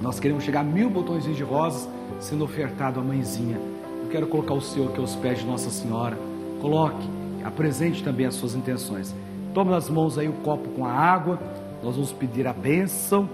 Nós 0.00 0.20
queremos 0.20 0.44
chegar 0.44 0.60
a 0.60 0.64
mil 0.64 0.90
botõezinhos 0.90 1.36
de 1.36 1.42
rosas 1.42 1.88
sendo 2.20 2.44
ofertado 2.44 3.00
à 3.00 3.02
mãezinha. 3.02 3.58
Eu 4.02 4.08
quero 4.10 4.26
colocar 4.26 4.54
o 4.54 4.60
seu 4.60 4.88
aqui 4.88 5.00
aos 5.00 5.16
pés 5.16 5.40
de 5.40 5.46
Nossa 5.46 5.70
Senhora. 5.70 6.16
Coloque, 6.60 7.08
apresente 7.44 8.02
também 8.02 8.26
as 8.26 8.34
suas 8.34 8.54
intenções. 8.54 9.14
Tome 9.52 9.70
nas 9.70 9.88
mãos 9.88 10.18
aí 10.18 10.28
o 10.28 10.32
copo 10.34 10.68
com 10.70 10.84
a 10.84 10.92
água. 10.92 11.38
Nós 11.82 11.94
vamos 11.94 12.12
pedir 12.12 12.46
a 12.46 12.52
bênção 12.52 13.28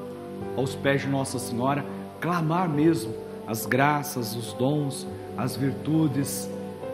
aos 0.56 0.74
pés 0.74 1.02
de 1.02 1.08
Nossa 1.08 1.38
Senhora, 1.38 1.84
clamar 2.20 2.68
mesmo 2.68 3.12
as 3.46 3.66
graças, 3.66 4.34
os 4.36 4.52
dons, 4.52 5.06
as 5.36 5.56
virtudes, 5.56 6.48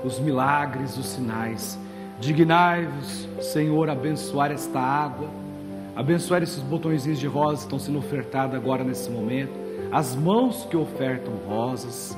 os 0.05 0.19
milagres, 0.19 0.97
os 0.97 1.07
sinais. 1.07 1.79
Dignai-vos, 2.21 3.29
Senhor, 3.41 3.89
abençoar 3.91 4.51
esta 4.51 4.81
água, 4.81 5.29
abençoar 5.99 6.45
esses 6.45 6.63
botõezinhos 6.63 7.19
de 7.19 7.27
rosas 7.27 7.59
que 7.59 7.65
estão 7.65 7.79
sendo 7.81 7.99
ofertados 7.99 8.55
agora 8.55 8.85
nesse 8.85 9.11
momento, 9.11 9.51
as 9.91 10.15
mãos 10.15 10.65
que 10.65 10.77
ofertam 10.77 11.35
rosas, 11.45 12.17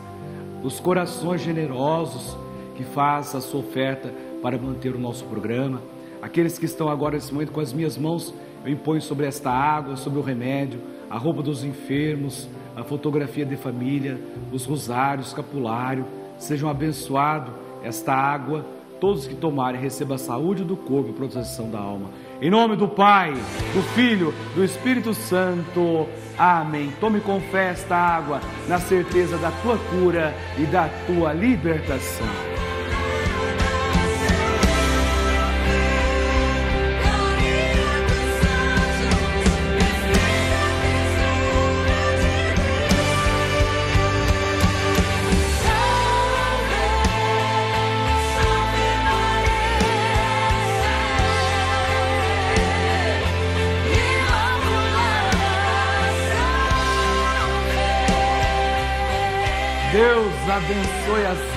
os 0.63 0.79
corações 0.79 1.41
generosos 1.41 2.37
que 2.77 2.85
fazem 2.85 3.39
a 3.39 3.41
sua 3.41 3.61
oferta 3.61 4.13
para 4.43 4.59
manter 4.59 4.95
o 4.95 4.99
nosso 4.99 5.25
programa, 5.25 5.81
aqueles 6.21 6.59
que 6.59 6.67
estão 6.67 6.91
agora 6.91 7.15
nesse 7.15 7.33
momento 7.33 7.53
com 7.53 7.61
as 7.61 7.73
minhas 7.73 7.97
mãos, 7.97 8.35
eu 8.67 8.71
imponho 8.71 9.01
sobre 9.01 9.25
esta 9.25 9.51
água, 9.51 9.97
sobre 9.97 10.19
o 10.19 10.23
remédio, 10.23 10.79
a 11.09 11.17
roupa 11.17 11.43
dos 11.43 11.65
enfermos, 11.65 12.47
a 12.77 12.85
fotografia 12.85 13.47
de 13.47 13.57
família, 13.57 14.21
os 14.53 14.67
rosários, 14.67 15.29
escapulário, 15.29 16.05
sejam 16.37 16.69
abençoados 16.69 17.55
esta 17.83 18.13
água, 18.13 18.63
todos 19.01 19.27
que 19.27 19.35
tomarem 19.35 19.81
recebam 19.81 20.17
a 20.17 20.19
saúde 20.19 20.65
do 20.65 20.77
corpo 20.77 21.09
e 21.09 21.13
proteção 21.15 21.71
da 21.71 21.79
alma. 21.79 22.11
Em 22.43 22.49
nome 22.49 22.75
do 22.75 22.89
Pai, 22.89 23.35
do 23.75 23.83
Filho, 23.95 24.33
do 24.55 24.65
Espírito 24.65 25.13
Santo. 25.13 26.09
Amém. 26.39 26.91
Tome 26.99 27.21
com 27.21 27.39
fé 27.39 27.69
esta 27.69 27.95
água, 27.95 28.41
na 28.67 28.79
certeza 28.79 29.37
da 29.37 29.51
tua 29.51 29.77
cura 29.77 30.35
e 30.59 30.65
da 30.65 30.89
tua 31.07 31.35
libertação. 31.35 32.50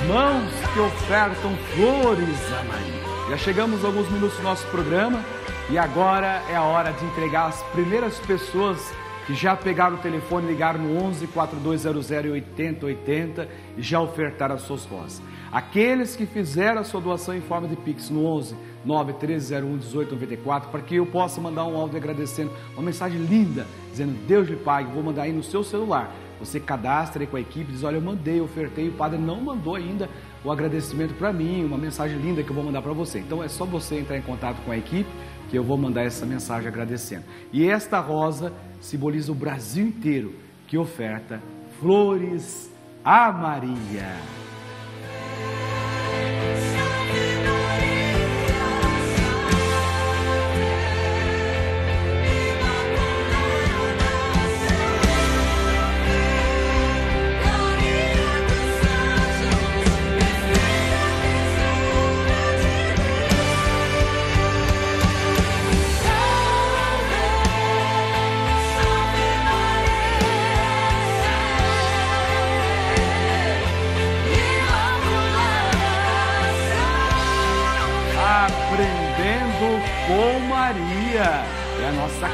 Mãos 0.08 0.52
que 0.74 0.80
ofertam 0.80 1.56
flores 1.76 2.54
a 2.54 2.64
Maria. 2.64 3.30
Já 3.30 3.38
chegamos 3.38 3.84
a 3.84 3.88
alguns 3.88 4.10
minutos 4.12 4.38
do 4.38 4.44
nosso 4.44 4.66
programa 4.68 5.24
e 5.70 5.78
agora 5.78 6.44
é 6.50 6.56
a 6.56 6.64
hora 6.64 6.92
de 6.92 7.06
entregar 7.06 7.48
as 7.48 7.62
primeiras 7.72 8.20
pessoas 8.20 8.92
que 9.26 9.34
já 9.34 9.56
pegaram 9.56 9.96
o 9.96 10.00
telefone, 10.00 10.48
ligaram 10.48 10.82
no 10.82 11.02
11 11.02 11.28
4200 11.28 12.12
8080 12.12 13.48
e 13.78 13.82
já 13.82 14.02
ofertaram 14.02 14.56
as 14.56 14.64
suas 14.64 14.84
vozes. 14.84 15.22
Aqueles 15.50 16.16
que 16.16 16.26
fizeram 16.26 16.82
a 16.82 16.84
sua 16.84 17.00
doação 17.00 17.34
em 17.34 17.42
forma 17.42 17.68
de 17.68 17.76
Pix 17.78 18.10
no 18.10 18.26
11 18.26 18.56
91301 18.84 19.66
1894 19.66 20.70
para 20.70 20.82
que 20.82 20.96
eu 20.96 21.06
possa 21.06 21.40
mandar 21.40 21.64
um 21.64 21.78
áudio 21.78 21.96
agradecendo, 21.96 22.52
uma 22.74 22.84
mensagem 22.84 23.20
linda, 23.20 23.66
dizendo 23.90 24.14
Deus 24.28 24.50
lhe 24.50 24.58
pague, 24.58 24.92
vou 24.92 25.04
mandar 25.04 25.24
aí 25.24 25.32
no 25.32 25.44
seu 25.44 25.64
celular 25.64 26.14
você 26.40 26.60
cadastra 26.60 27.24
aí 27.24 27.28
com 27.28 27.38
a 27.38 27.42
equipe, 27.42 27.72
diz: 27.72 27.84
Olha, 27.84 27.96
eu 27.96 28.02
mandei, 28.02 28.42
ofertei, 28.42 28.90
o 28.90 28.94
padre 28.94 29.18
não 29.18 29.40
mandou 29.42 29.76
ainda 29.76 30.10
o 30.44 30.52
agradecimento 30.52 31.14
para 31.14 31.32
mim, 31.32 31.64
uma 31.64 31.78
mensagem 31.78 32.18
linda 32.18 32.44
que 32.44 32.50
eu 32.50 32.56
vou 32.56 32.64
mandar 32.64 32.82
para 32.82 32.94
você. 32.94 33.20
Então 33.20 33.44
é 33.44 33.48
só 33.48 33.66
você 33.66 34.00
entrar 34.00 34.18
em 34.18 34.22
contato 34.22 34.62
com 34.64 34.72
a 34.72 34.78
equipe 34.78 35.10
que 35.50 35.58
eu 35.58 35.64
vou 35.64 35.78
mandar 35.78 36.04
essa 36.04 36.26
mensagem 36.26 36.68
agradecendo. 36.68 37.24
E 37.52 37.70
esta 37.70 38.00
rosa 38.00 38.52
simboliza 38.82 39.32
o 39.32 39.36
Brasil 39.36 39.86
inteiro 39.86 40.34
que 40.68 40.78
oferta 40.78 41.42
flores 41.80 42.72
a 43.04 43.32
Maria. 43.32 44.16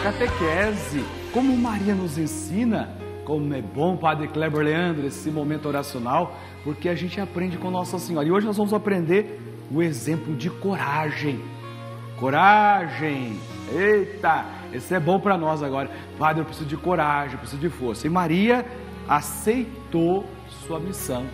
Catequese. 0.09 1.05
Como 1.31 1.55
Maria 1.55 1.93
nos 1.93 2.17
ensina, 2.17 2.89
como 3.23 3.53
é 3.53 3.61
bom, 3.61 3.95
Padre 3.95 4.27
Kleber 4.27 4.61
Leandro, 4.61 5.05
esse 5.05 5.29
momento 5.29 5.67
oracional, 5.67 6.35
porque 6.63 6.89
a 6.89 6.95
gente 6.95 7.21
aprende 7.21 7.57
com 7.57 7.69
Nossa 7.69 7.99
Senhora. 7.99 8.27
E 8.27 8.31
hoje 8.31 8.47
nós 8.47 8.57
vamos 8.57 8.73
aprender 8.73 9.39
o 9.71 9.83
exemplo 9.83 10.35
de 10.35 10.49
coragem. 10.49 11.39
Coragem! 12.19 13.37
Eita! 13.71 14.45
Esse 14.73 14.95
é 14.95 14.99
bom 14.99 15.19
para 15.19 15.37
nós 15.37 15.61
agora. 15.61 15.91
Padre, 16.17 16.41
eu 16.41 16.45
preciso 16.45 16.67
de 16.67 16.77
coragem, 16.77 17.33
eu 17.33 17.39
preciso 17.39 17.61
de 17.61 17.69
força. 17.69 18.07
E 18.07 18.09
Maria 18.09 18.65
aceitou 19.07 20.25
sua 20.65 20.79
missão. 20.79 21.25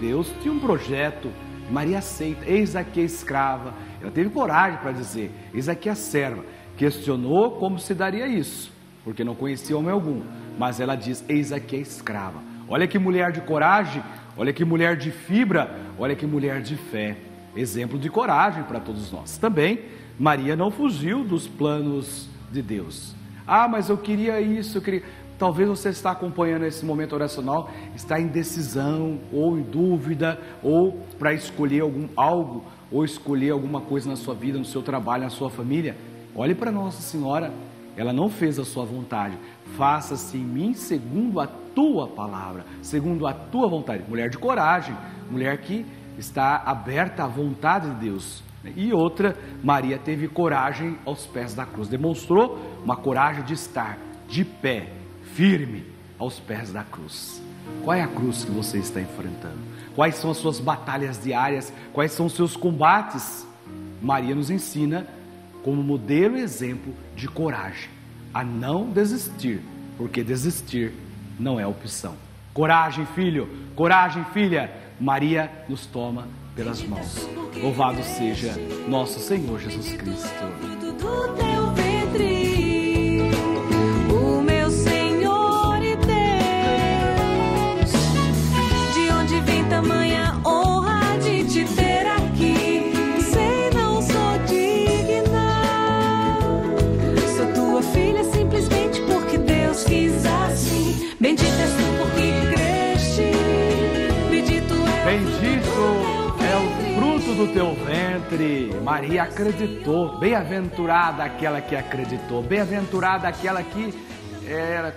Deus 0.00 0.32
tinha 0.40 0.52
um 0.52 0.60
projeto. 0.60 1.30
Maria 1.70 1.98
aceita. 1.98 2.44
Eis 2.46 2.74
aqui 2.74 3.00
a 3.00 3.04
escrava. 3.04 3.74
Ela 4.00 4.10
teve 4.10 4.30
coragem 4.30 4.78
para 4.80 4.92
dizer: 4.92 5.30
Eis 5.52 5.68
aqui 5.68 5.88
a 5.88 5.94
serva. 5.94 6.42
Questionou 6.76 7.52
como 7.52 7.78
se 7.78 7.94
daria 7.94 8.26
isso, 8.26 8.72
porque 9.04 9.22
não 9.22 9.34
conhecia 9.34 9.76
homem 9.76 9.92
algum. 9.92 10.22
Mas 10.58 10.80
ela 10.80 10.94
diz: 10.94 11.24
Eis 11.28 11.52
aqui 11.52 11.76
a 11.76 11.80
escrava. 11.80 12.42
Olha 12.68 12.86
que 12.86 12.98
mulher 12.98 13.30
de 13.30 13.40
coragem, 13.42 14.02
olha 14.36 14.52
que 14.52 14.64
mulher 14.64 14.96
de 14.96 15.10
fibra, 15.10 15.74
olha 15.98 16.16
que 16.16 16.26
mulher 16.26 16.62
de 16.62 16.76
fé. 16.76 17.16
Exemplo 17.54 17.98
de 17.98 18.08
coragem 18.08 18.64
para 18.64 18.80
todos 18.80 19.12
nós. 19.12 19.38
Também, 19.38 19.80
Maria 20.18 20.56
não 20.56 20.70
fugiu 20.70 21.22
dos 21.22 21.46
planos 21.46 22.28
de 22.50 22.62
Deus. 22.62 23.14
Ah, 23.46 23.68
mas 23.68 23.88
eu 23.88 23.98
queria 23.98 24.40
isso, 24.40 24.78
eu 24.78 24.82
queria. 24.82 25.02
Talvez 25.38 25.68
você 25.68 25.88
está 25.88 26.12
acompanhando 26.12 26.64
esse 26.64 26.84
momento 26.84 27.12
oracional, 27.12 27.68
está 27.94 28.20
em 28.20 28.28
decisão, 28.28 29.18
ou 29.32 29.58
em 29.58 29.62
dúvida, 29.62 30.40
ou 30.62 31.00
para 31.18 31.34
escolher 31.34 31.80
algum 31.80 32.08
algo, 32.16 32.64
ou 32.90 33.04
escolher 33.04 33.50
alguma 33.50 33.80
coisa 33.80 34.08
na 34.08 34.16
sua 34.16 34.34
vida, 34.34 34.58
no 34.58 34.64
seu 34.64 34.80
trabalho, 34.80 35.24
na 35.24 35.30
sua 35.30 35.50
família. 35.50 35.96
Olhe 36.36 36.54
para 36.54 36.72
Nossa 36.72 37.00
Senhora, 37.00 37.52
ela 37.96 38.12
não 38.12 38.28
fez 38.28 38.58
a 38.58 38.64
sua 38.64 38.84
vontade. 38.84 39.38
Faça-se 39.76 40.36
em 40.36 40.44
mim 40.44 40.74
segundo 40.74 41.38
a 41.38 41.46
tua 41.46 42.08
palavra, 42.08 42.64
segundo 42.82 43.24
a 43.24 43.32
tua 43.32 43.68
vontade. 43.68 44.02
Mulher 44.08 44.28
de 44.28 44.36
coragem, 44.36 44.96
mulher 45.30 45.58
que 45.58 45.86
está 46.18 46.56
aberta 46.66 47.22
à 47.22 47.28
vontade 47.28 47.88
de 47.90 47.96
Deus. 48.06 48.42
E 48.76 48.92
outra, 48.92 49.36
Maria 49.62 49.96
teve 49.96 50.26
coragem 50.26 50.98
aos 51.04 51.24
pés 51.24 51.54
da 51.54 51.64
cruz, 51.64 51.88
demonstrou 51.88 52.58
uma 52.82 52.96
coragem 52.96 53.44
de 53.44 53.54
estar 53.54 53.96
de 54.26 54.44
pé, 54.44 54.88
firme 55.34 55.84
aos 56.18 56.40
pés 56.40 56.72
da 56.72 56.82
cruz. 56.82 57.40
Qual 57.84 57.96
é 57.96 58.02
a 58.02 58.08
cruz 58.08 58.44
que 58.44 58.50
você 58.50 58.78
está 58.78 59.00
enfrentando? 59.00 59.58
Quais 59.94 60.16
são 60.16 60.30
as 60.30 60.38
suas 60.38 60.58
batalhas 60.58 61.22
diárias? 61.22 61.72
Quais 61.92 62.10
são 62.12 62.26
os 62.26 62.34
seus 62.34 62.56
combates? 62.56 63.46
Maria 64.02 64.34
nos 64.34 64.50
ensina 64.50 65.06
como 65.64 65.82
modelo 65.82 66.36
e 66.36 66.42
exemplo 66.42 66.94
de 67.16 67.26
coragem, 67.26 67.88
a 68.34 68.44
não 68.44 68.90
desistir, 68.90 69.62
porque 69.96 70.22
desistir 70.22 70.92
não 71.40 71.58
é 71.58 71.66
opção. 71.66 72.14
Coragem, 72.52 73.06
filho, 73.06 73.48
coragem, 73.74 74.24
filha. 74.32 74.70
Maria 75.00 75.50
nos 75.68 75.86
toma 75.86 76.28
pelas 76.54 76.82
mãos. 76.82 77.28
Louvado 77.60 78.00
seja 78.02 78.54
nosso 78.86 79.18
Senhor 79.18 79.58
Jesus 79.58 79.94
Cristo. 79.94 81.53
Do 107.34 107.52
teu 107.52 107.74
ventre. 107.74 108.70
Maria 108.82 109.24
acreditou. 109.24 110.18
Bem-aventurada 110.18 111.24
aquela 111.24 111.60
que 111.60 111.74
acreditou. 111.74 112.42
Bem-aventurada 112.42 113.26
aquela 113.26 113.60
que 113.62 113.92
era, 114.46 114.94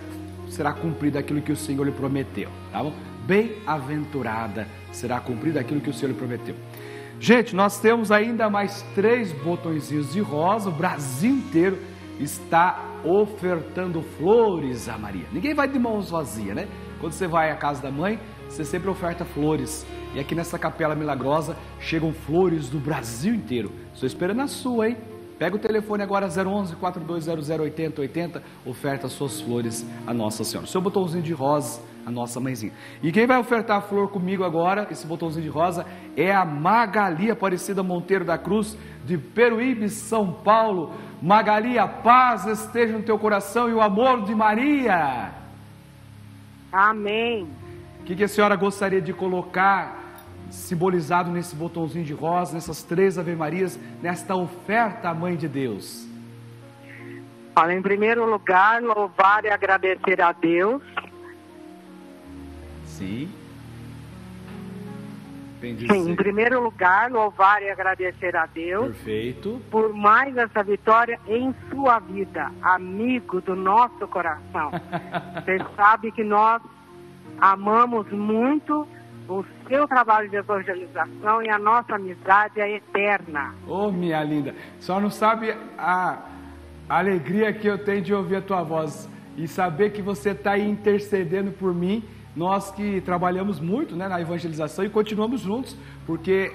será 0.47 0.71
cumprida 0.71 1.19
aquilo 1.19 1.41
que 1.41 1.51
o 1.51 1.55
Senhor 1.55 1.83
lhe 1.83 1.91
prometeu. 1.91 2.49
Tá 2.71 2.83
bom? 2.83 2.93
Bem-aventurada 3.25 4.67
será 4.91 5.19
cumprida 5.19 5.59
aquilo 5.59 5.81
que 5.81 5.89
o 5.89 5.93
Senhor 5.93 6.11
lhe 6.11 6.17
prometeu. 6.17 6.55
Gente, 7.19 7.55
nós 7.55 7.79
temos 7.79 8.11
ainda 8.11 8.47
mais 8.49 8.83
três 8.93 9.31
botõezinhos 9.31 10.13
de 10.13 10.21
rosa. 10.21 10.69
O 10.69 10.73
Brasil 10.73 11.31
inteiro 11.31 11.79
está 12.19 12.83
ofertando 13.03 14.03
flores 14.03 14.87
a 14.87 14.95
Maria. 14.97 15.25
Ninguém 15.31 15.55
vai 15.55 15.67
de 15.67 15.79
mãos 15.79 16.11
vazias, 16.11 16.55
né? 16.55 16.67
Quando 16.99 17.13
você 17.13 17.27
vai 17.27 17.49
à 17.49 17.55
casa 17.55 17.81
da 17.81 17.91
mãe, 17.91 18.19
você 18.49 18.63
sempre 18.63 18.89
oferta 18.89 19.25
flores. 19.25 19.85
E 20.15 20.19
aqui 20.19 20.33
nessa 20.33 20.57
capela 20.57 20.95
milagrosa 20.95 21.55
chegam 21.79 22.11
flores 22.11 22.69
do 22.69 22.79
Brasil 22.79 23.33
inteiro. 23.33 23.71
Estou 23.93 24.07
esperando 24.07 24.41
a 24.41 24.47
sua, 24.47 24.89
hein? 24.89 24.97
Pega 25.37 25.55
o 25.55 25.59
telefone 25.59 26.01
agora 26.01 26.27
011 26.27 26.75
4200 26.77 27.49
8080, 27.49 28.41
oferta 28.65 29.07
suas 29.07 29.39
flores 29.39 29.87
a 30.07 30.13
Nossa 30.13 30.43
Senhora. 30.43 30.67
Seu 30.67 30.81
botãozinho 30.81 31.23
de 31.23 31.31
rosa, 31.31 31.79
a 32.03 32.09
nossa 32.09 32.39
mãezinha. 32.39 32.73
E 33.03 33.11
quem 33.11 33.27
vai 33.27 33.37
ofertar 33.37 33.77
a 33.77 33.81
flor 33.81 34.09
comigo 34.09 34.43
agora, 34.43 34.87
esse 34.89 35.05
botãozinho 35.05 35.43
de 35.43 35.49
rosa, 35.49 35.85
é 36.15 36.33
a 36.33 36.43
Magali 36.43 37.29
Aparecida 37.29 37.83
Monteiro 37.83 38.25
da 38.25 38.37
Cruz, 38.37 38.75
de 39.05 39.15
Peruíbe, 39.17 39.89
São 39.89 40.33
Paulo. 40.33 40.93
Magali, 41.21 41.77
a 41.77 41.87
paz 41.87 42.47
esteja 42.47 42.97
no 42.97 43.03
teu 43.03 43.19
coração 43.19 43.69
e 43.69 43.73
o 43.73 43.81
amor 43.81 44.23
de 44.23 44.33
Maria. 44.33 45.33
Amém. 46.71 47.47
O 48.07 48.09
que, 48.09 48.15
que 48.15 48.23
a 48.23 48.27
senhora 48.29 48.55
gostaria 48.55 49.01
de 49.01 49.11
colocar 49.11 50.23
simbolizado 50.49 51.29
nesse 51.29 51.53
botãozinho 51.53 52.05
de 52.05 52.13
rosa, 52.13 52.53
nessas 52.53 52.81
três 52.81 53.17
Ave 53.17 53.35
Marias, 53.35 53.77
nesta 54.01 54.33
oferta 54.33 55.09
à 55.09 55.13
Mãe 55.13 55.35
de 55.35 55.45
Deus? 55.49 56.07
Olha, 57.53 57.73
em 57.73 57.81
primeiro 57.81 58.25
lugar, 58.25 58.81
louvar 58.81 59.43
e 59.43 59.49
agradecer 59.49 60.21
a 60.21 60.31
Deus 60.31 60.81
Sim. 62.85 63.29
Sim, 65.59 66.11
em 66.11 66.15
primeiro 66.15 66.63
lugar, 66.63 67.11
louvar 67.11 67.61
e 67.61 67.69
agradecer 67.69 68.37
a 68.37 68.45
Deus 68.45 68.95
Perfeito. 68.95 69.61
por 69.69 69.93
mais 69.93 70.37
essa 70.37 70.63
vitória 70.63 71.19
em 71.27 71.53
sua 71.69 71.99
vida, 71.99 72.49
amigo 72.61 73.41
do 73.41 73.53
nosso 73.53 74.07
coração. 74.07 74.71
Você 75.43 75.57
sabe 75.75 76.11
que 76.13 76.23
nós 76.23 76.61
amamos 77.39 78.09
muito 78.11 78.87
o 79.27 79.43
seu 79.67 79.87
trabalho 79.87 80.29
de 80.29 80.37
evangelização 80.37 81.41
e 81.41 81.49
a 81.49 81.59
nossa 81.59 81.95
amizade 81.95 82.59
é 82.61 82.75
eterna. 82.77 83.53
Ô, 83.67 83.91
minha 83.91 84.23
linda, 84.23 84.55
só 84.79 84.99
não 84.99 85.09
sabe 85.09 85.53
a 85.77 86.19
alegria 86.87 87.51
que 87.51 87.67
eu 87.67 87.77
tenho 87.77 88.01
de 88.01 88.13
ouvir 88.13 88.37
a 88.37 88.41
tua 88.41 88.63
voz 88.63 89.09
e 89.35 89.47
saber 89.47 89.91
que 89.91 90.01
você 90.01 90.31
está 90.31 90.57
intercedendo 90.57 91.51
por 91.51 91.73
mim. 91.73 92.03
Nós 92.37 92.69
que 92.69 93.01
trabalhamos 93.01 93.59
muito 93.59 93.95
né, 93.95 94.07
na 94.07 94.21
evangelização 94.21 94.85
e 94.85 94.89
continuamos 94.89 95.41
juntos, 95.41 95.75
porque 96.05 96.53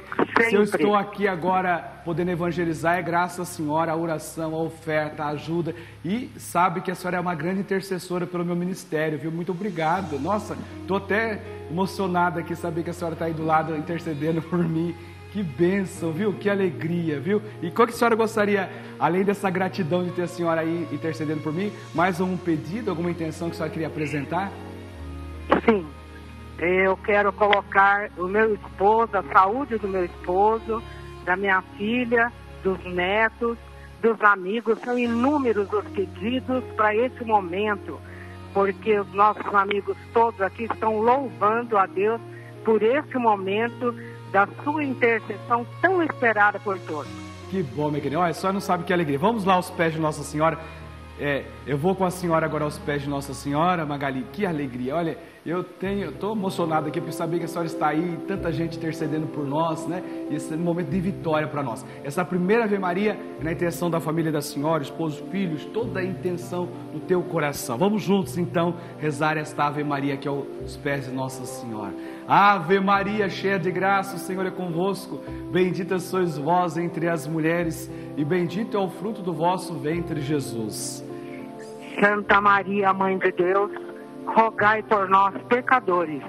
se 0.49 0.55
eu 0.55 0.65
Sempre. 0.65 0.81
estou 0.81 0.95
aqui 0.95 1.27
agora 1.27 1.79
podendo 2.05 2.31
evangelizar 2.31 2.99
é 2.99 3.03
graças 3.03 3.41
à 3.41 3.45
senhora, 3.45 3.91
a 3.91 3.97
oração, 3.97 4.55
a 4.55 4.63
oferta, 4.63 5.25
a 5.25 5.31
ajuda 5.31 5.75
e 6.05 6.31
sabe 6.37 6.83
que 6.83 6.91
a 6.93 6.95
senhora 6.95 7.17
é 7.17 7.21
uma 7.21 7.35
grande 7.35 7.63
intercessora 7.63 8.29
pelo 8.29 8.45
meu 8.45 8.55
ministério, 8.55 9.19
viu? 9.19 9.33
Muito 9.33 9.51
obrigado. 9.51 10.21
Nossa, 10.21 10.57
estou 10.83 10.99
até 10.99 11.43
emocionado 11.69 12.39
aqui 12.39 12.55
saber 12.55 12.85
que 12.85 12.91
a 12.91 12.93
senhora 12.93 13.15
está 13.15 13.25
aí 13.25 13.35
do 13.35 13.45
lado 13.45 13.77
intercedendo 13.77 14.41
por 14.49 14.63
mim. 14.63 14.95
Que 15.33 15.43
bênção, 15.43 16.13
viu? 16.13 16.33
Que 16.33 16.49
alegria, 16.49 17.19
viu? 17.19 17.43
E 17.61 17.73
qual 17.73 17.89
que 17.89 17.95
a 17.95 17.97
senhora 17.97 18.15
gostaria, 18.15 18.71
além 19.01 19.25
dessa 19.25 19.51
gratidão 19.51 20.05
de 20.05 20.13
ter 20.13 20.23
a 20.23 20.29
senhora 20.29 20.61
aí 20.61 20.87
intercedendo 20.93 21.41
por 21.41 21.53
mim, 21.53 21.73
mais 21.93 22.21
algum 22.21 22.37
pedido, 22.37 22.89
alguma 22.89 23.11
intenção 23.11 23.49
que 23.49 23.55
a 23.55 23.57
senhora 23.57 23.73
queria 23.73 23.89
apresentar? 23.89 24.53
Sim, 25.65 25.87
eu 26.59 26.97
quero 26.99 27.33
colocar 27.33 28.11
o 28.17 28.27
meu 28.27 28.55
esposo, 28.55 29.17
a 29.17 29.23
saúde 29.33 29.79
do 29.79 29.89
meu 29.89 30.05
esposo, 30.05 30.83
da 31.25 31.37
minha 31.37 31.63
filha, 31.77 32.33
dos 32.63 32.83
netos, 32.85 33.59
dos 34.01 34.21
amigos. 34.23 34.79
São 34.81 34.99
inúmeros 34.99 35.73
os 35.73 35.85
pedidos 35.89 36.63
para 36.77 36.95
esse 36.95 37.25
momento, 37.25 37.99
porque 38.55 38.99
os 38.99 39.13
nossos 39.13 39.55
amigos 39.55 39.97
todos 40.13 40.41
aqui 40.41 40.65
estão 40.65 41.01
louvando 41.01 41.77
a 41.77 41.87
Deus 41.87 42.21
por 42.65 42.83
esse 42.83 43.17
momento 43.19 43.95
da 44.31 44.49
sua 44.65 44.85
intercessão 44.85 45.67
tão 45.81 46.03
esperada 46.03 46.59
por 46.61 46.79
todos. 46.81 47.11
Que 47.51 47.63
bom, 47.63 47.91
minha 47.91 48.01
querida. 48.01 48.21
Olha, 48.21 48.33
só 48.33 48.53
não 48.53 48.61
sabe 48.61 48.85
que 48.85 48.93
alegria. 48.93 49.19
Vamos 49.19 49.45
lá 49.45 49.55
aos 49.55 49.69
pés 49.69 49.93
de 49.93 50.01
Nossa 50.01 50.23
Senhora. 50.23 50.59
É, 51.21 51.45
eu 51.65 51.79
vou 51.79 51.95
com 51.95 52.05
a 52.05 52.11
senhora 52.11 52.45
agora 52.45 52.65
aos 52.65 52.77
pés 52.77 53.03
de 53.03 53.09
Nossa 53.09 53.33
Senhora, 53.33 53.87
Magali. 53.87 54.27
Que 54.33 54.45
alegria. 54.45 54.97
Olha, 54.97 55.17
eu 55.47 55.63
tenho, 55.63 56.11
estou 56.11 56.35
emocionado 56.35 56.89
aqui 56.89 57.01
por 57.01 57.13
saber 57.13 57.39
que 57.39 57.45
a 57.45 57.49
senhora 57.49 57.69
está 57.69 57.89
aí, 57.89 58.19
tanta 58.27 58.51
gente 58.51 58.77
intercedendo 58.77 59.29
por 59.29 59.47
nós, 59.47 59.87
né? 59.87 60.03
E 60.29 60.35
esse 60.35 60.53
é 60.53 60.57
um 60.57 60.61
momento 60.61 60.89
de 60.89 61.01
vitória 61.01 61.47
para 61.47 61.63
nós. 61.63 61.87
Essa 62.03 62.25
primeira 62.25 62.65
Ave 62.65 62.81
Maria 62.81 63.17
é 63.41 63.45
na 63.45 63.53
intenção 63.53 63.89
da 63.89 64.01
família 64.01 64.33
da 64.33 64.41
senhora, 64.41 64.83
esposo, 64.83 65.23
filhos, 65.31 65.65
toda 65.67 66.01
a 66.01 66.05
intenção 66.05 66.69
do 66.93 66.99
teu 66.99 67.23
coração. 67.23 67.79
Vamos 67.79 68.03
juntos 68.03 68.37
então 68.39 68.75
rezar 68.99 69.37
esta 69.37 69.69
Ave 69.69 69.85
Maria 69.85 70.15
aqui 70.15 70.27
aos 70.27 70.77
pés 70.79 71.07
de 71.07 71.13
Nossa 71.13 71.45
Senhora. 71.45 71.95
Ave 72.27 72.81
Maria, 72.81 73.29
cheia 73.29 73.59
de 73.59 73.71
graça, 73.71 74.17
o 74.17 74.19
Senhor 74.19 74.45
é 74.47 74.51
convosco. 74.51 75.21
Bendita 75.53 76.01
sois 76.01 76.37
vós 76.37 76.77
entre 76.77 77.09
as 77.09 77.25
mulheres, 77.25 77.89
e 78.17 78.25
bendito 78.25 78.77
é 78.77 78.81
o 78.81 78.89
fruto 78.89 79.23
do 79.23 79.33
vosso 79.33 79.75
ventre, 79.75 80.21
Jesus. 80.21 81.05
Santa 82.01 82.41
Maria, 82.41 82.93
Mãe 82.93 83.19
de 83.19 83.33
Deus, 83.33 83.71
rogai 84.27 84.83
por 84.83 85.09
nós, 85.09 85.35
pecadores, 85.49 86.23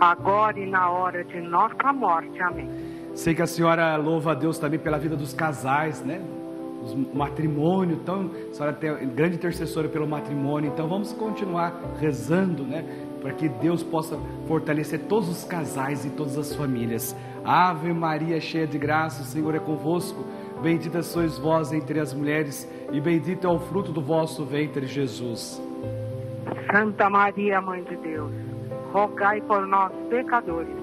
agora 0.00 0.58
e 0.58 0.66
na 0.66 0.90
hora 0.90 1.24
de 1.24 1.40
nossa 1.40 1.92
morte. 1.92 2.40
Amém. 2.40 2.68
Sei 3.14 3.34
que 3.34 3.42
a 3.42 3.46
senhora 3.46 3.96
louva 3.96 4.32
a 4.32 4.34
Deus 4.34 4.58
também 4.58 4.78
pela 4.78 4.98
vida 4.98 5.16
dos 5.16 5.32
casais, 5.32 6.04
né? 6.04 6.20
O 6.80 7.16
matrimônio, 7.16 7.96
então, 8.00 8.30
a 8.50 8.54
senhora 8.54 8.78
é 8.80 9.04
grande 9.06 9.36
intercessora 9.36 9.88
pelo 9.88 10.06
matrimônio, 10.06 10.70
então 10.72 10.86
vamos 10.88 11.12
continuar 11.12 11.74
rezando, 12.00 12.62
né? 12.62 12.84
Para 13.20 13.32
que 13.32 13.48
Deus 13.48 13.82
possa 13.82 14.16
fortalecer 14.46 15.00
todos 15.08 15.28
os 15.28 15.42
casais 15.42 16.04
e 16.04 16.10
todas 16.10 16.38
as 16.38 16.54
famílias. 16.54 17.16
Ave 17.44 17.92
Maria, 17.92 18.40
cheia 18.40 18.66
de 18.66 18.78
graça, 18.78 19.22
o 19.22 19.24
Senhor 19.24 19.54
é 19.54 19.58
convosco. 19.58 20.24
Bendita 20.62 21.02
sois 21.02 21.38
vós 21.38 21.72
entre 21.72 22.00
as 22.00 22.12
mulheres, 22.12 22.68
e 22.92 23.00
bendito 23.00 23.46
é 23.46 23.50
o 23.50 23.60
fruto 23.60 23.92
do 23.92 24.02
vosso 24.02 24.44
ventre, 24.44 24.86
Jesus. 24.86 25.62
Santa 26.72 27.08
Maria, 27.08 27.60
Mãe 27.60 27.82
de 27.84 27.96
Deus, 27.96 28.32
rogai 28.92 29.40
por 29.40 29.66
nós, 29.66 29.92
pecadores, 30.10 30.76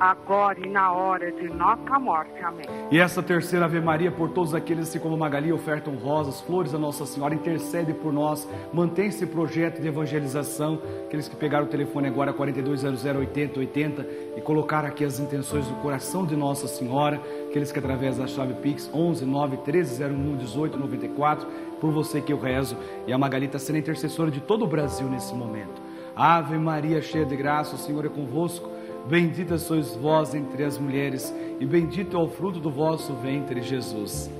agora 0.00 0.58
e 0.64 0.68
na 0.68 0.92
hora 0.92 1.30
de 1.30 1.48
nossa 1.48 1.98
morte. 1.98 2.42
Amém. 2.42 2.66
E 2.90 2.98
essa 2.98 3.22
terceira 3.22 3.66
Ave 3.66 3.80
Maria, 3.80 4.10
por 4.10 4.30
todos 4.30 4.54
aqueles 4.54 4.90
que, 4.90 4.98
como 4.98 5.16
Magali, 5.16 5.52
ofertam 5.52 5.94
rosas, 5.96 6.40
flores 6.40 6.74
a 6.74 6.78
Nossa 6.78 7.04
Senhora, 7.04 7.34
intercede 7.34 7.92
por 7.92 8.12
nós, 8.12 8.48
mantém 8.72 9.06
esse 9.08 9.26
projeto 9.26 9.80
de 9.80 9.88
evangelização. 9.88 10.80
Aqueles 11.06 11.28
que 11.28 11.36
pegaram 11.36 11.66
o 11.66 11.68
telefone 11.68 12.08
agora, 12.08 12.32
4200 12.32 13.04
8080, 13.04 14.06
e 14.36 14.40
colocaram 14.40 14.88
aqui 14.88 15.04
as 15.04 15.18
intenções 15.18 15.66
do 15.66 15.74
coração 15.76 16.24
de 16.24 16.36
Nossa 16.36 16.66
Senhora. 16.66 17.20
Aqueles 17.48 17.72
que, 17.72 17.78
através 17.78 18.18
da 18.18 18.26
chave 18.26 18.52
Pix 18.54 18.90
11 18.92 19.24
9 19.24 19.56
1301 19.56 20.36
18 20.36 20.78
94, 20.78 21.46
por 21.80 21.90
você 21.90 22.20
que 22.20 22.32
eu 22.32 22.38
rezo. 22.38 22.76
E 23.06 23.12
a 23.12 23.16
Magali 23.16 23.46
está 23.46 23.58
sendo 23.58 23.78
intercessora 23.78 24.30
de 24.30 24.40
todo 24.40 24.64
o 24.64 24.68
Brasil 24.68 25.08
nesse 25.08 25.34
momento. 25.34 25.80
Ave 26.14 26.58
Maria, 26.58 27.00
cheia 27.00 27.24
de 27.24 27.34
graça, 27.36 27.74
o 27.74 27.78
Senhor 27.78 28.04
é 28.04 28.08
convosco. 28.08 28.68
Bendita 29.06 29.56
sois 29.56 29.96
vós 29.96 30.34
entre 30.34 30.62
as 30.62 30.76
mulheres, 30.76 31.34
e 31.58 31.64
bendito 31.64 32.16
é 32.16 32.20
o 32.20 32.28
fruto 32.28 32.60
do 32.60 32.70
vosso 32.70 33.14
ventre, 33.14 33.62
Jesus. 33.62 34.30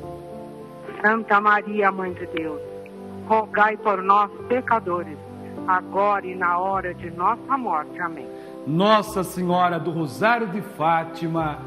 Santa 1.01 1.41
Maria, 1.41 1.91
Mãe 1.91 2.13
de 2.13 2.27
Deus, 2.27 2.61
rogai 3.27 3.79
por 3.79 4.03
nós, 4.03 4.31
pecadores, 4.49 5.17
agora 5.67 6.27
e 6.27 6.35
na 6.35 6.59
hora 6.59 6.93
de 6.93 7.11
nossa 7.11 7.57
morte. 7.57 7.99
Amém. 7.99 8.27
Nossa 8.67 9.25
Senhora 9.25 9.79
do 9.79 9.91
Rosário 9.91 10.49
de 10.49 10.61
Fátima, 10.61 11.59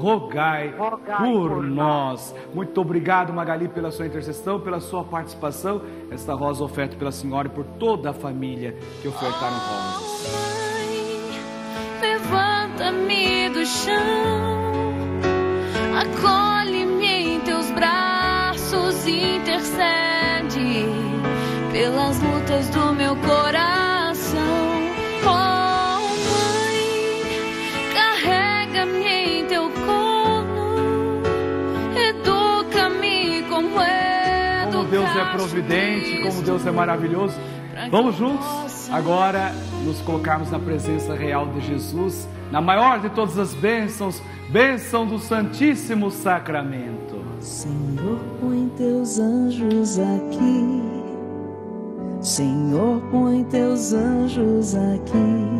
rogai, 0.00 0.74
Rogai 0.76 1.16
por, 1.18 1.50
por 1.50 1.62
nós. 1.62 2.34
Muito 2.54 2.80
obrigado, 2.80 3.32
Magali, 3.32 3.68
pela 3.68 3.90
sua 3.90 4.06
intercessão, 4.06 4.58
pela 4.58 4.80
sua 4.80 5.04
participação. 5.04 5.82
Esta 6.10 6.34
rosa 6.34 6.64
oferta 6.64 6.96
pela 6.96 7.12
senhora 7.12 7.48
e 7.48 7.50
por 7.50 7.64
toda 7.78 8.10
a 8.10 8.12
família 8.12 8.76
que 9.02 9.08
ofertaram 9.08 9.56
rosas. 9.56 10.32
Mãe, 10.32 11.40
levanta-me 12.00 13.50
do 13.50 13.66
chão, 13.66 14.92
acolhe-me 16.00 17.34
em 17.36 17.40
teus 17.40 17.70
braços, 17.70 19.06
intercede 19.06 20.86
pelas 21.72 22.20
lutas 22.20 22.68
do 22.70 22.92
meu 22.94 23.14
coração. 23.16 23.89
É 35.20 35.24
providente, 35.32 36.22
como 36.22 36.42
Deus 36.42 36.66
é 36.66 36.70
maravilhoso. 36.70 37.34
Vamos 37.90 38.16
juntos 38.16 38.90
agora 38.90 39.52
nos 39.84 40.00
colocarmos 40.00 40.50
na 40.50 40.58
presença 40.58 41.14
real 41.14 41.46
de 41.48 41.60
Jesus, 41.60 42.28
na 42.50 42.60
maior 42.60 43.00
de 43.00 43.10
todas 43.10 43.38
as 43.38 43.54
bênçãos, 43.54 44.22
bênção 44.50 45.06
do 45.06 45.18
Santíssimo 45.18 46.10
Sacramento. 46.10 47.20
Senhor, 47.38 48.18
põe 48.40 48.68
teus 48.76 49.18
anjos 49.18 49.98
aqui. 49.98 50.82
Senhor, 52.20 53.00
põe 53.10 53.44
teus 53.44 53.92
anjos 53.92 54.74
aqui. 54.74 55.50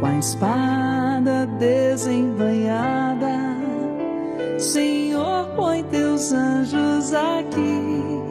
Com 0.00 0.06
a 0.06 0.18
espada 0.18 1.46
desembanhada. 1.58 3.54
Senhor, 4.58 5.03
põe 5.56 5.82
teus 5.84 6.32
anjos 6.32 7.12
aqui. 7.12 8.22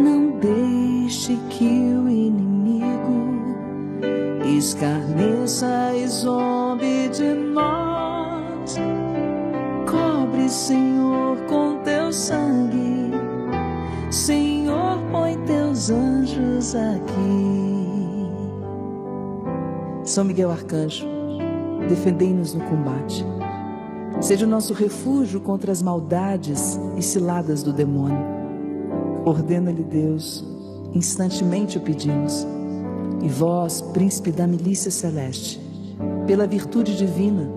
Não 0.00 0.38
deixe 0.38 1.36
que 1.48 1.64
o 1.64 2.08
inimigo 2.08 3.30
escarneça 4.58 5.92
e 5.94 6.06
zombe 6.06 7.08
de 7.08 7.34
nós. 7.34 8.76
Cobre, 9.90 10.48
Senhor, 10.48 11.36
com 11.48 11.76
teu 11.82 12.12
sangue. 12.12 13.10
Senhor, 14.10 14.98
põe 15.10 15.36
teus 15.44 15.90
anjos 15.90 16.74
aqui. 16.74 17.70
São 20.04 20.24
Miguel 20.24 20.50
Arcanjo, 20.50 21.06
defendei-nos 21.88 22.54
no 22.54 22.64
combate. 22.64 23.24
Seja 24.20 24.44
o 24.44 24.48
nosso 24.48 24.74
refúgio 24.74 25.40
contra 25.40 25.72
as 25.72 25.80
maldades 25.82 26.78
e 26.96 27.02
ciladas 27.02 27.62
do 27.62 27.72
demônio. 27.72 28.18
Ordena-lhe 29.24 29.82
Deus, 29.82 30.44
instantemente 30.94 31.78
o 31.78 31.80
pedimos. 31.80 32.46
E 33.22 33.28
vós, 33.28 33.80
príncipe 33.80 34.30
da 34.30 34.46
milícia 34.46 34.90
celeste, 34.90 35.58
pela 36.26 36.46
virtude 36.46 36.96
divina, 36.96 37.50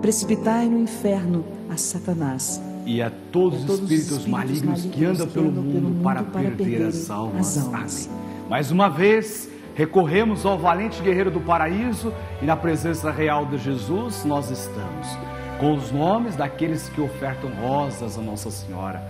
precipitai 0.00 0.68
no 0.70 0.78
inferno 0.78 1.44
a 1.68 1.76
Satanás 1.76 2.60
E 2.86 3.02
a 3.02 3.10
todos 3.30 3.58
a 3.58 3.60
os 3.60 3.66
todos 3.66 3.82
os 3.82 3.90
espíritos 3.90 4.10
espíritos 4.10 4.26
malignos 4.26 4.82
que 4.82 4.88
malignos 4.88 5.20
andam 5.20 5.26
que 5.26 5.32
pelo 5.34 5.48
andam 5.48 5.62
pelo 5.64 5.74
mundo 5.74 5.88
mundo 5.90 6.02
para 6.02 6.22
para 6.22 6.40
perder 6.40 6.56
perder 6.56 6.86
as 6.86 7.10
almas. 7.10 7.58
as 7.58 7.64
almas. 7.64 8.10
Mais 8.48 8.70
uma 8.70 8.88
vez, 8.88 9.50
recorremos 9.74 10.46
ao 10.46 10.58
valente 10.58 11.02
guerreiro 11.02 11.30
do 11.30 11.40
paraíso 11.40 12.12
e 12.42 12.46
na 12.46 12.56
presença 12.56 13.10
real 13.10 13.44
de 13.46 13.58
Jesus 13.58 14.24
nós 14.24 14.50
estamos. 14.50 15.39
Com 15.60 15.74
os 15.74 15.92
nomes 15.92 16.36
daqueles 16.36 16.88
que 16.88 17.02
ofertam 17.02 17.50
rosas 17.50 18.16
a 18.16 18.22
Nossa 18.22 18.50
Senhora. 18.50 19.02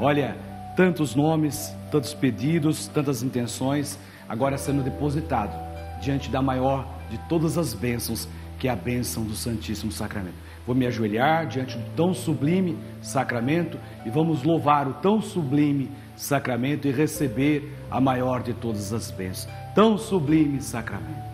Olha, 0.00 0.34
tantos 0.74 1.14
nomes, 1.14 1.70
tantos 1.90 2.14
pedidos, 2.14 2.86
tantas 2.86 3.22
intenções, 3.22 3.98
agora 4.26 4.56
sendo 4.56 4.82
depositado 4.82 5.54
diante 6.00 6.30
da 6.30 6.40
maior 6.40 6.88
de 7.10 7.18
todas 7.28 7.58
as 7.58 7.74
bênçãos, 7.74 8.26
que 8.58 8.68
é 8.68 8.70
a 8.70 8.76
bênção 8.76 9.22
do 9.22 9.34
Santíssimo 9.34 9.92
Sacramento. 9.92 10.36
Vou 10.66 10.74
me 10.74 10.86
ajoelhar 10.86 11.46
diante 11.46 11.76
do 11.76 11.84
tão 11.94 12.14
sublime 12.14 12.78
sacramento 13.02 13.78
e 14.06 14.08
vamos 14.08 14.42
louvar 14.42 14.88
o 14.88 14.94
tão 14.94 15.20
sublime 15.20 15.90
sacramento 16.16 16.88
e 16.88 16.90
receber 16.90 17.70
a 17.90 18.00
maior 18.00 18.42
de 18.42 18.54
todas 18.54 18.94
as 18.94 19.10
bênçãos. 19.10 19.52
Tão 19.74 19.98
sublime 19.98 20.62
sacramento. 20.62 21.28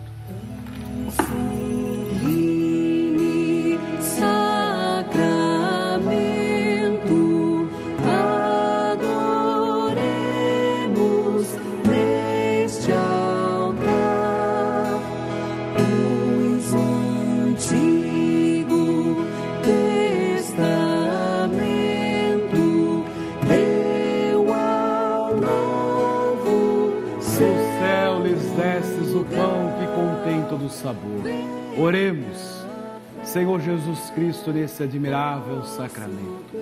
Sublime 1.15 1.94
Cristo, 34.45 34.53
nesse 34.53 34.83
admirável 34.83 35.63
sacramento, 35.63 36.55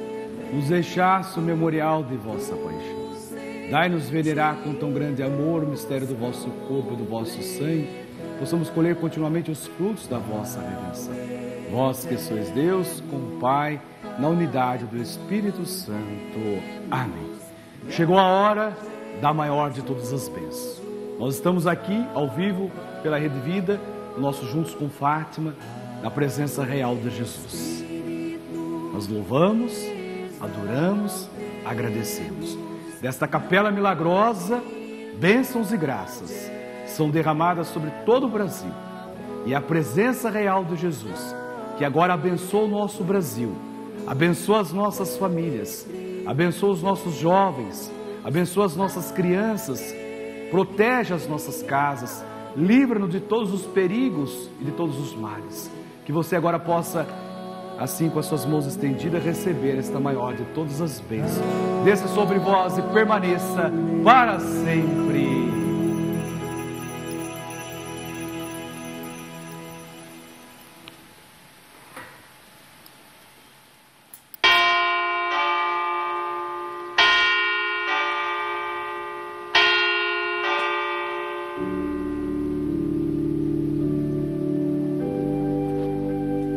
nos 0.54 0.70
deixaste 0.70 1.38
o 1.38 1.42
memorial 1.42 2.04
de 2.04 2.16
vossa 2.16 2.56
paixão. 2.56 3.04
Dai-nos 3.70 4.10
venerar 4.10 4.58
com 4.58 4.74
tão 4.74 4.92
grande 4.94 5.22
amor 5.22 5.64
o 5.64 5.68
mistério 5.68 6.08
do 6.08 6.16
vosso 6.16 6.50
corpo 6.68 6.94
e 6.94 6.96
do 6.96 7.06
vosso 7.06 7.42
sangue, 7.42 7.90
possamos 8.40 8.70
colher 8.70 8.96
continuamente 8.96 9.52
os 9.52 9.68
frutos 9.68 10.08
da 10.08 10.18
vossa 10.18 10.62
redenção. 10.62 11.14
Vós 11.72 12.06
que 12.06 12.18
sois 12.18 12.50
Deus, 12.52 13.02
com 13.10 13.18
o 13.18 13.40
Pai, 13.40 13.82
na 14.20 14.28
unidade 14.30 14.86
do 14.86 14.98
Espírito 14.98 15.66
Santo. 15.66 16.40
Amém. 16.92 17.32
Chegou 17.90 18.18
a 18.18 18.28
hora 18.28 18.78
da 19.22 19.34
maior 19.34 19.72
de 19.72 19.82
todas 19.82 20.14
as 20.14 20.30
bênçãos. 20.30 20.82
Nós 21.20 21.36
estamos 21.36 21.66
aqui 21.68 22.06
ao 22.14 22.30
vivo 22.30 22.72
pela 23.02 23.18
Rede 23.18 23.40
Vida, 23.40 23.80
nossos 24.18 24.50
juntos 24.50 24.76
com 24.76 24.90
Fátima, 24.90 25.56
na 26.04 26.12
presença 26.12 26.66
real 26.66 26.98
de 26.98 27.10
Jesus. 27.10 27.82
Nós 28.94 29.08
louvamos, 29.08 29.74
adoramos, 30.38 31.30
agradecemos. 31.64 32.58
Desta 33.02 33.26
capela 33.26 33.72
milagrosa, 33.72 34.62
bênçãos 35.18 35.72
e 35.72 35.78
graças 35.78 36.52
são 36.88 37.10
derramadas 37.10 37.68
sobre 37.68 37.90
todo 38.06 38.26
o 38.26 38.30
Brasil. 38.30 38.70
E 39.46 39.56
a 39.56 39.62
presença 39.62 40.30
real 40.30 40.66
de 40.66 40.76
Jesus, 40.76 41.34
que 41.78 41.86
agora 41.86 42.16
abençoa 42.16 42.66
o 42.66 42.68
nosso 42.68 43.02
Brasil, 43.02 43.56
abençoa 44.06 44.60
as 44.60 44.74
nossas 44.74 45.16
famílias, 45.16 45.88
abençoa 46.26 46.72
os 46.72 46.84
nossos 46.84 47.16
jovens, 47.16 47.90
abençoa 48.26 48.66
as 48.66 48.76
nossas 48.76 49.10
crianças, 49.10 49.96
protege 50.52 51.14
as 51.14 51.30
nossas 51.30 51.64
casas, 51.64 52.24
livra-nos 52.58 53.10
de 53.10 53.22
todos 53.22 53.54
os 53.54 53.66
perigos 53.68 54.50
e 54.60 54.66
de 54.66 54.72
todos 54.72 55.00
os 55.00 55.16
males. 55.16 55.72
Que 56.06 56.12
você 56.12 56.36
agora 56.36 56.60
possa, 56.60 57.08
assim 57.80 58.10
com 58.10 58.20
as 58.20 58.26
suas 58.26 58.46
mãos 58.46 58.66
estendidas, 58.66 59.24
receber 59.24 59.78
esta 59.78 60.00
maior 60.00 60.34
de 60.34 60.44
todas 60.46 60.82
as 60.82 61.00
bênçãos. 61.00 61.46
Desça 61.84 62.08
sobre 62.08 62.40
vós 62.40 62.78
e 62.78 62.82
permaneça 62.82 63.72
para 64.04 64.40
sempre. 64.40 65.53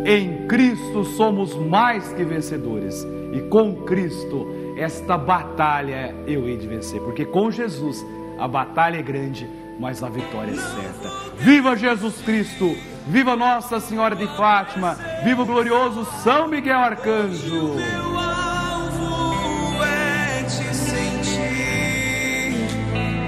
Em 0.09 0.47
Cristo 0.47 1.03
somos 1.03 1.53
mais 1.57 2.13
que 2.13 2.23
vencedores. 2.23 3.05
E 3.33 3.41
com 3.49 3.75
Cristo, 3.83 4.47
esta 4.77 5.19
batalha 5.19 6.15
eu 6.29 6.49
hei 6.49 6.57
de 6.57 6.69
vencer. 6.69 7.01
Porque 7.01 7.25
com 7.25 7.51
Jesus, 7.51 8.07
a 8.39 8.47
batalha 8.47 8.99
é 8.99 9.03
grande, 9.03 9.51
mas 9.81 10.05
a 10.05 10.09
vitória 10.09 10.53
é 10.53 10.55
certa. 10.55 11.11
Viva 11.39 11.75
Jesus 11.75 12.23
Cristo! 12.23 12.77
Viva 13.09 13.35
Nossa 13.35 13.81
Senhora 13.81 14.15
de 14.15 14.29
Fátima! 14.37 14.97
Viva 15.25 15.43
o 15.43 15.47
glorioso 15.47 16.05
São 16.23 16.47
Miguel 16.47 16.79
Arcanjo! 16.79 17.75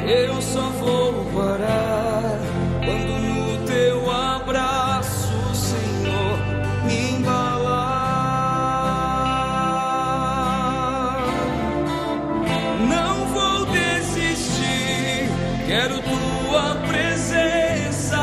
É. 0.06 0.26
Eu 0.26 0.40
só 0.40 0.67
Quero 15.68 15.96
tua 16.00 16.76
presença. 16.88 18.16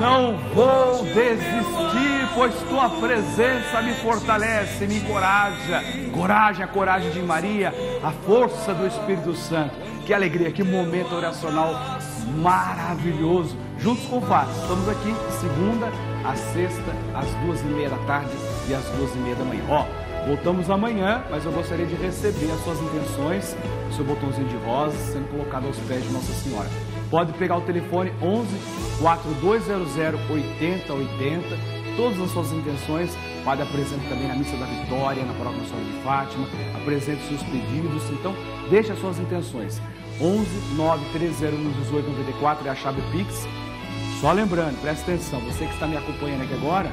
Não 0.00 0.36
vou 0.52 1.04
desistir, 1.04 2.28
pois 2.34 2.52
tua 2.68 2.90
presença 2.90 3.80
me 3.82 3.94
fortalece, 3.94 4.84
me 4.84 4.96
encoraja. 4.96 5.80
Coragem, 6.12 6.64
a 6.64 6.66
coragem 6.66 7.12
de 7.12 7.20
Maria, 7.20 7.72
a 8.02 8.10
força 8.10 8.74
do 8.74 8.84
Espírito 8.84 9.32
Santo. 9.36 9.76
Que 10.06 10.12
alegria, 10.12 10.50
que 10.50 10.64
momento 10.64 11.14
oracional 11.14 12.00
maravilhoso. 12.36 13.56
Juntos 13.78 14.04
com 14.06 14.18
o 14.18 14.20
Fábio, 14.20 14.52
estamos 14.60 14.88
aqui 14.88 15.14
segunda, 15.40 15.92
a 16.24 16.34
sexta, 16.34 16.92
às 17.14 17.32
duas 17.44 17.60
e 17.60 17.66
meia 17.66 17.90
da 17.90 17.98
tarde 17.98 18.32
e 18.68 18.74
às 18.74 18.84
duas 18.96 19.14
e 19.14 19.18
meia 19.18 19.36
da 19.36 19.44
manhã. 19.44 19.62
Ó, 19.68 19.86
voltamos 20.28 20.68
amanhã, 20.68 21.24
mas 21.30 21.46
eu 21.46 21.52
gostaria 21.52 21.86
de 21.86 21.94
receber 21.94 22.50
as 22.52 22.62
suas 22.62 22.78
intenções, 22.82 23.56
seu 23.96 24.04
botãozinho 24.04 24.46
de 24.46 24.56
rosa 24.56 24.94
sendo 25.10 25.26
colocado 25.30 25.66
aos 25.66 25.78
pés 25.78 26.04
de 26.04 26.10
Nossa 26.10 26.30
Senhora. 26.34 26.68
Pode 27.10 27.32
pegar 27.32 27.56
o 27.56 27.62
telefone 27.62 28.12
11 28.20 28.46
4200 29.00 29.96
8080 30.30 31.56
todas 31.96 32.20
as 32.20 32.30
suas 32.30 32.52
intenções. 32.52 33.16
Padre 33.42 33.64
apresenta 33.64 34.02
também 34.06 34.28
na 34.28 34.34
Missa 34.34 34.54
da 34.58 34.66
Vitória, 34.66 35.24
na 35.24 35.32
Paróquia 35.32 35.64
Senhora 35.64 35.84
de 35.86 36.02
Fátima, 36.02 36.46
apresente 36.76 37.26
seus 37.26 37.42
pedidos. 37.44 38.10
Então, 38.10 38.34
deixe 38.68 38.92
as 38.92 38.98
suas 38.98 39.18
intenções. 39.18 39.80
11 40.20 40.74
930 40.76 41.56
18 41.84 42.06
94 42.06 42.68
é 42.68 42.70
a 42.70 42.74
chave 42.74 43.00
Pix. 43.12 43.48
Só 44.20 44.32
lembrando, 44.32 44.78
presta 44.82 45.10
atenção, 45.10 45.40
você 45.40 45.64
que 45.64 45.72
está 45.72 45.86
me 45.86 45.96
acompanhando 45.96 46.42
aqui 46.42 46.52
agora, 46.52 46.90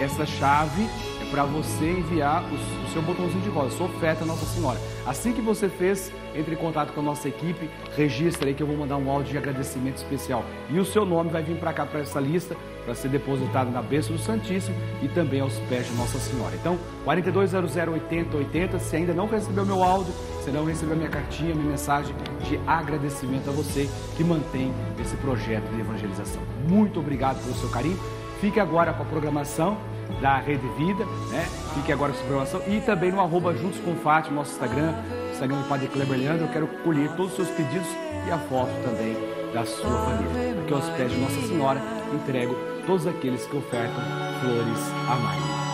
essa 0.00 0.26
chave 0.26 0.88
é 1.24 1.30
para 1.30 1.44
você 1.44 1.90
enviar 1.90 2.44
o, 2.44 2.54
o, 2.54 2.92
seu 2.92 3.02
botãozinho 3.02 3.40
de 3.40 3.48
rosa, 3.48 3.76
sua 3.76 3.86
oferta 3.86 4.24
Nossa 4.24 4.44
Senhora. 4.44 4.78
Assim 5.06 5.32
que 5.32 5.40
você 5.40 5.68
fez, 5.68 6.12
entre 6.34 6.54
em 6.54 6.58
contato 6.58 6.92
com 6.92 7.00
a 7.00 7.02
nossa 7.02 7.28
equipe, 7.28 7.68
registre 7.96 8.48
aí 8.48 8.54
que 8.54 8.62
eu 8.62 8.66
vou 8.66 8.76
mandar 8.76 8.96
um 8.96 9.10
áudio 9.10 9.32
de 9.32 9.38
agradecimento 9.38 9.96
especial. 9.96 10.44
E 10.70 10.78
o 10.78 10.84
seu 10.84 11.04
nome 11.04 11.30
vai 11.30 11.42
vir 11.42 11.56
para 11.56 11.72
cá, 11.72 11.86
para 11.86 12.00
essa 12.00 12.20
lista, 12.20 12.56
para 12.84 12.94
ser 12.94 13.08
depositado 13.08 13.70
na 13.70 13.80
bênção 13.80 14.14
do 14.14 14.20
Santíssimo 14.20 14.76
e 15.02 15.08
também 15.08 15.40
aos 15.40 15.54
pés 15.68 15.86
de 15.88 15.94
Nossa 15.94 16.18
Senhora. 16.18 16.54
Então, 16.54 16.78
42008080, 17.06 18.78
se 18.78 18.96
ainda 18.96 19.14
não 19.14 19.26
recebeu 19.26 19.64
meu 19.64 19.82
áudio, 19.82 20.12
se 20.42 20.50
não 20.50 20.64
recebeu 20.64 20.96
minha 20.96 21.08
cartinha, 21.08 21.54
minha 21.54 21.70
mensagem 21.70 22.14
de 22.42 22.60
agradecimento 22.66 23.48
a 23.48 23.52
você 23.52 23.88
que 24.16 24.22
mantém 24.22 24.72
esse 25.00 25.16
projeto 25.16 25.66
de 25.74 25.80
evangelização. 25.80 26.42
Muito 26.68 27.00
obrigado 27.00 27.42
pelo 27.42 27.54
seu 27.54 27.68
carinho. 27.70 27.98
Fique 28.40 28.60
agora 28.60 28.92
com 28.92 29.02
a 29.02 29.06
programação 29.06 29.78
da 30.20 30.38
Rede 30.38 30.66
Vida, 30.76 31.04
né? 31.30 31.46
Fique 31.74 31.92
agora 31.92 32.12
com 32.12 32.18
a 32.18 32.22
programação 32.22 32.62
e 32.66 32.80
também 32.80 33.12
no 33.12 33.20
arroba 33.20 33.54
Juntos 33.54 33.80
com 33.80 33.94
Fátima, 33.96 34.36
nosso 34.36 34.52
Instagram, 34.52 34.94
Instagram 35.32 35.56
do 35.58 35.68
Padre 35.68 35.88
Kleber 35.88 36.18
Leandro. 36.18 36.46
Eu 36.46 36.52
quero 36.52 36.66
colher 36.82 37.10
todos 37.16 37.32
os 37.32 37.36
seus 37.36 37.48
pedidos 37.50 37.88
e 38.26 38.30
a 38.30 38.38
foto 38.38 38.70
também 38.84 39.16
da 39.52 39.64
sua 39.64 40.04
família. 40.04 40.54
Porque 40.56 40.74
aos 40.74 40.88
pés 40.90 41.12
de 41.12 41.18
Nossa 41.18 41.46
Senhora 41.46 41.80
entrego 42.12 42.54
todos 42.86 43.06
aqueles 43.06 43.44
que 43.46 43.56
ofertam 43.56 44.02
flores 44.40 44.78
a 45.08 45.14
Maria. 45.16 45.64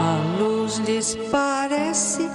A 0.00 0.40
luz 0.40 0.78
lhes 0.78 1.16
parece 1.30 2.28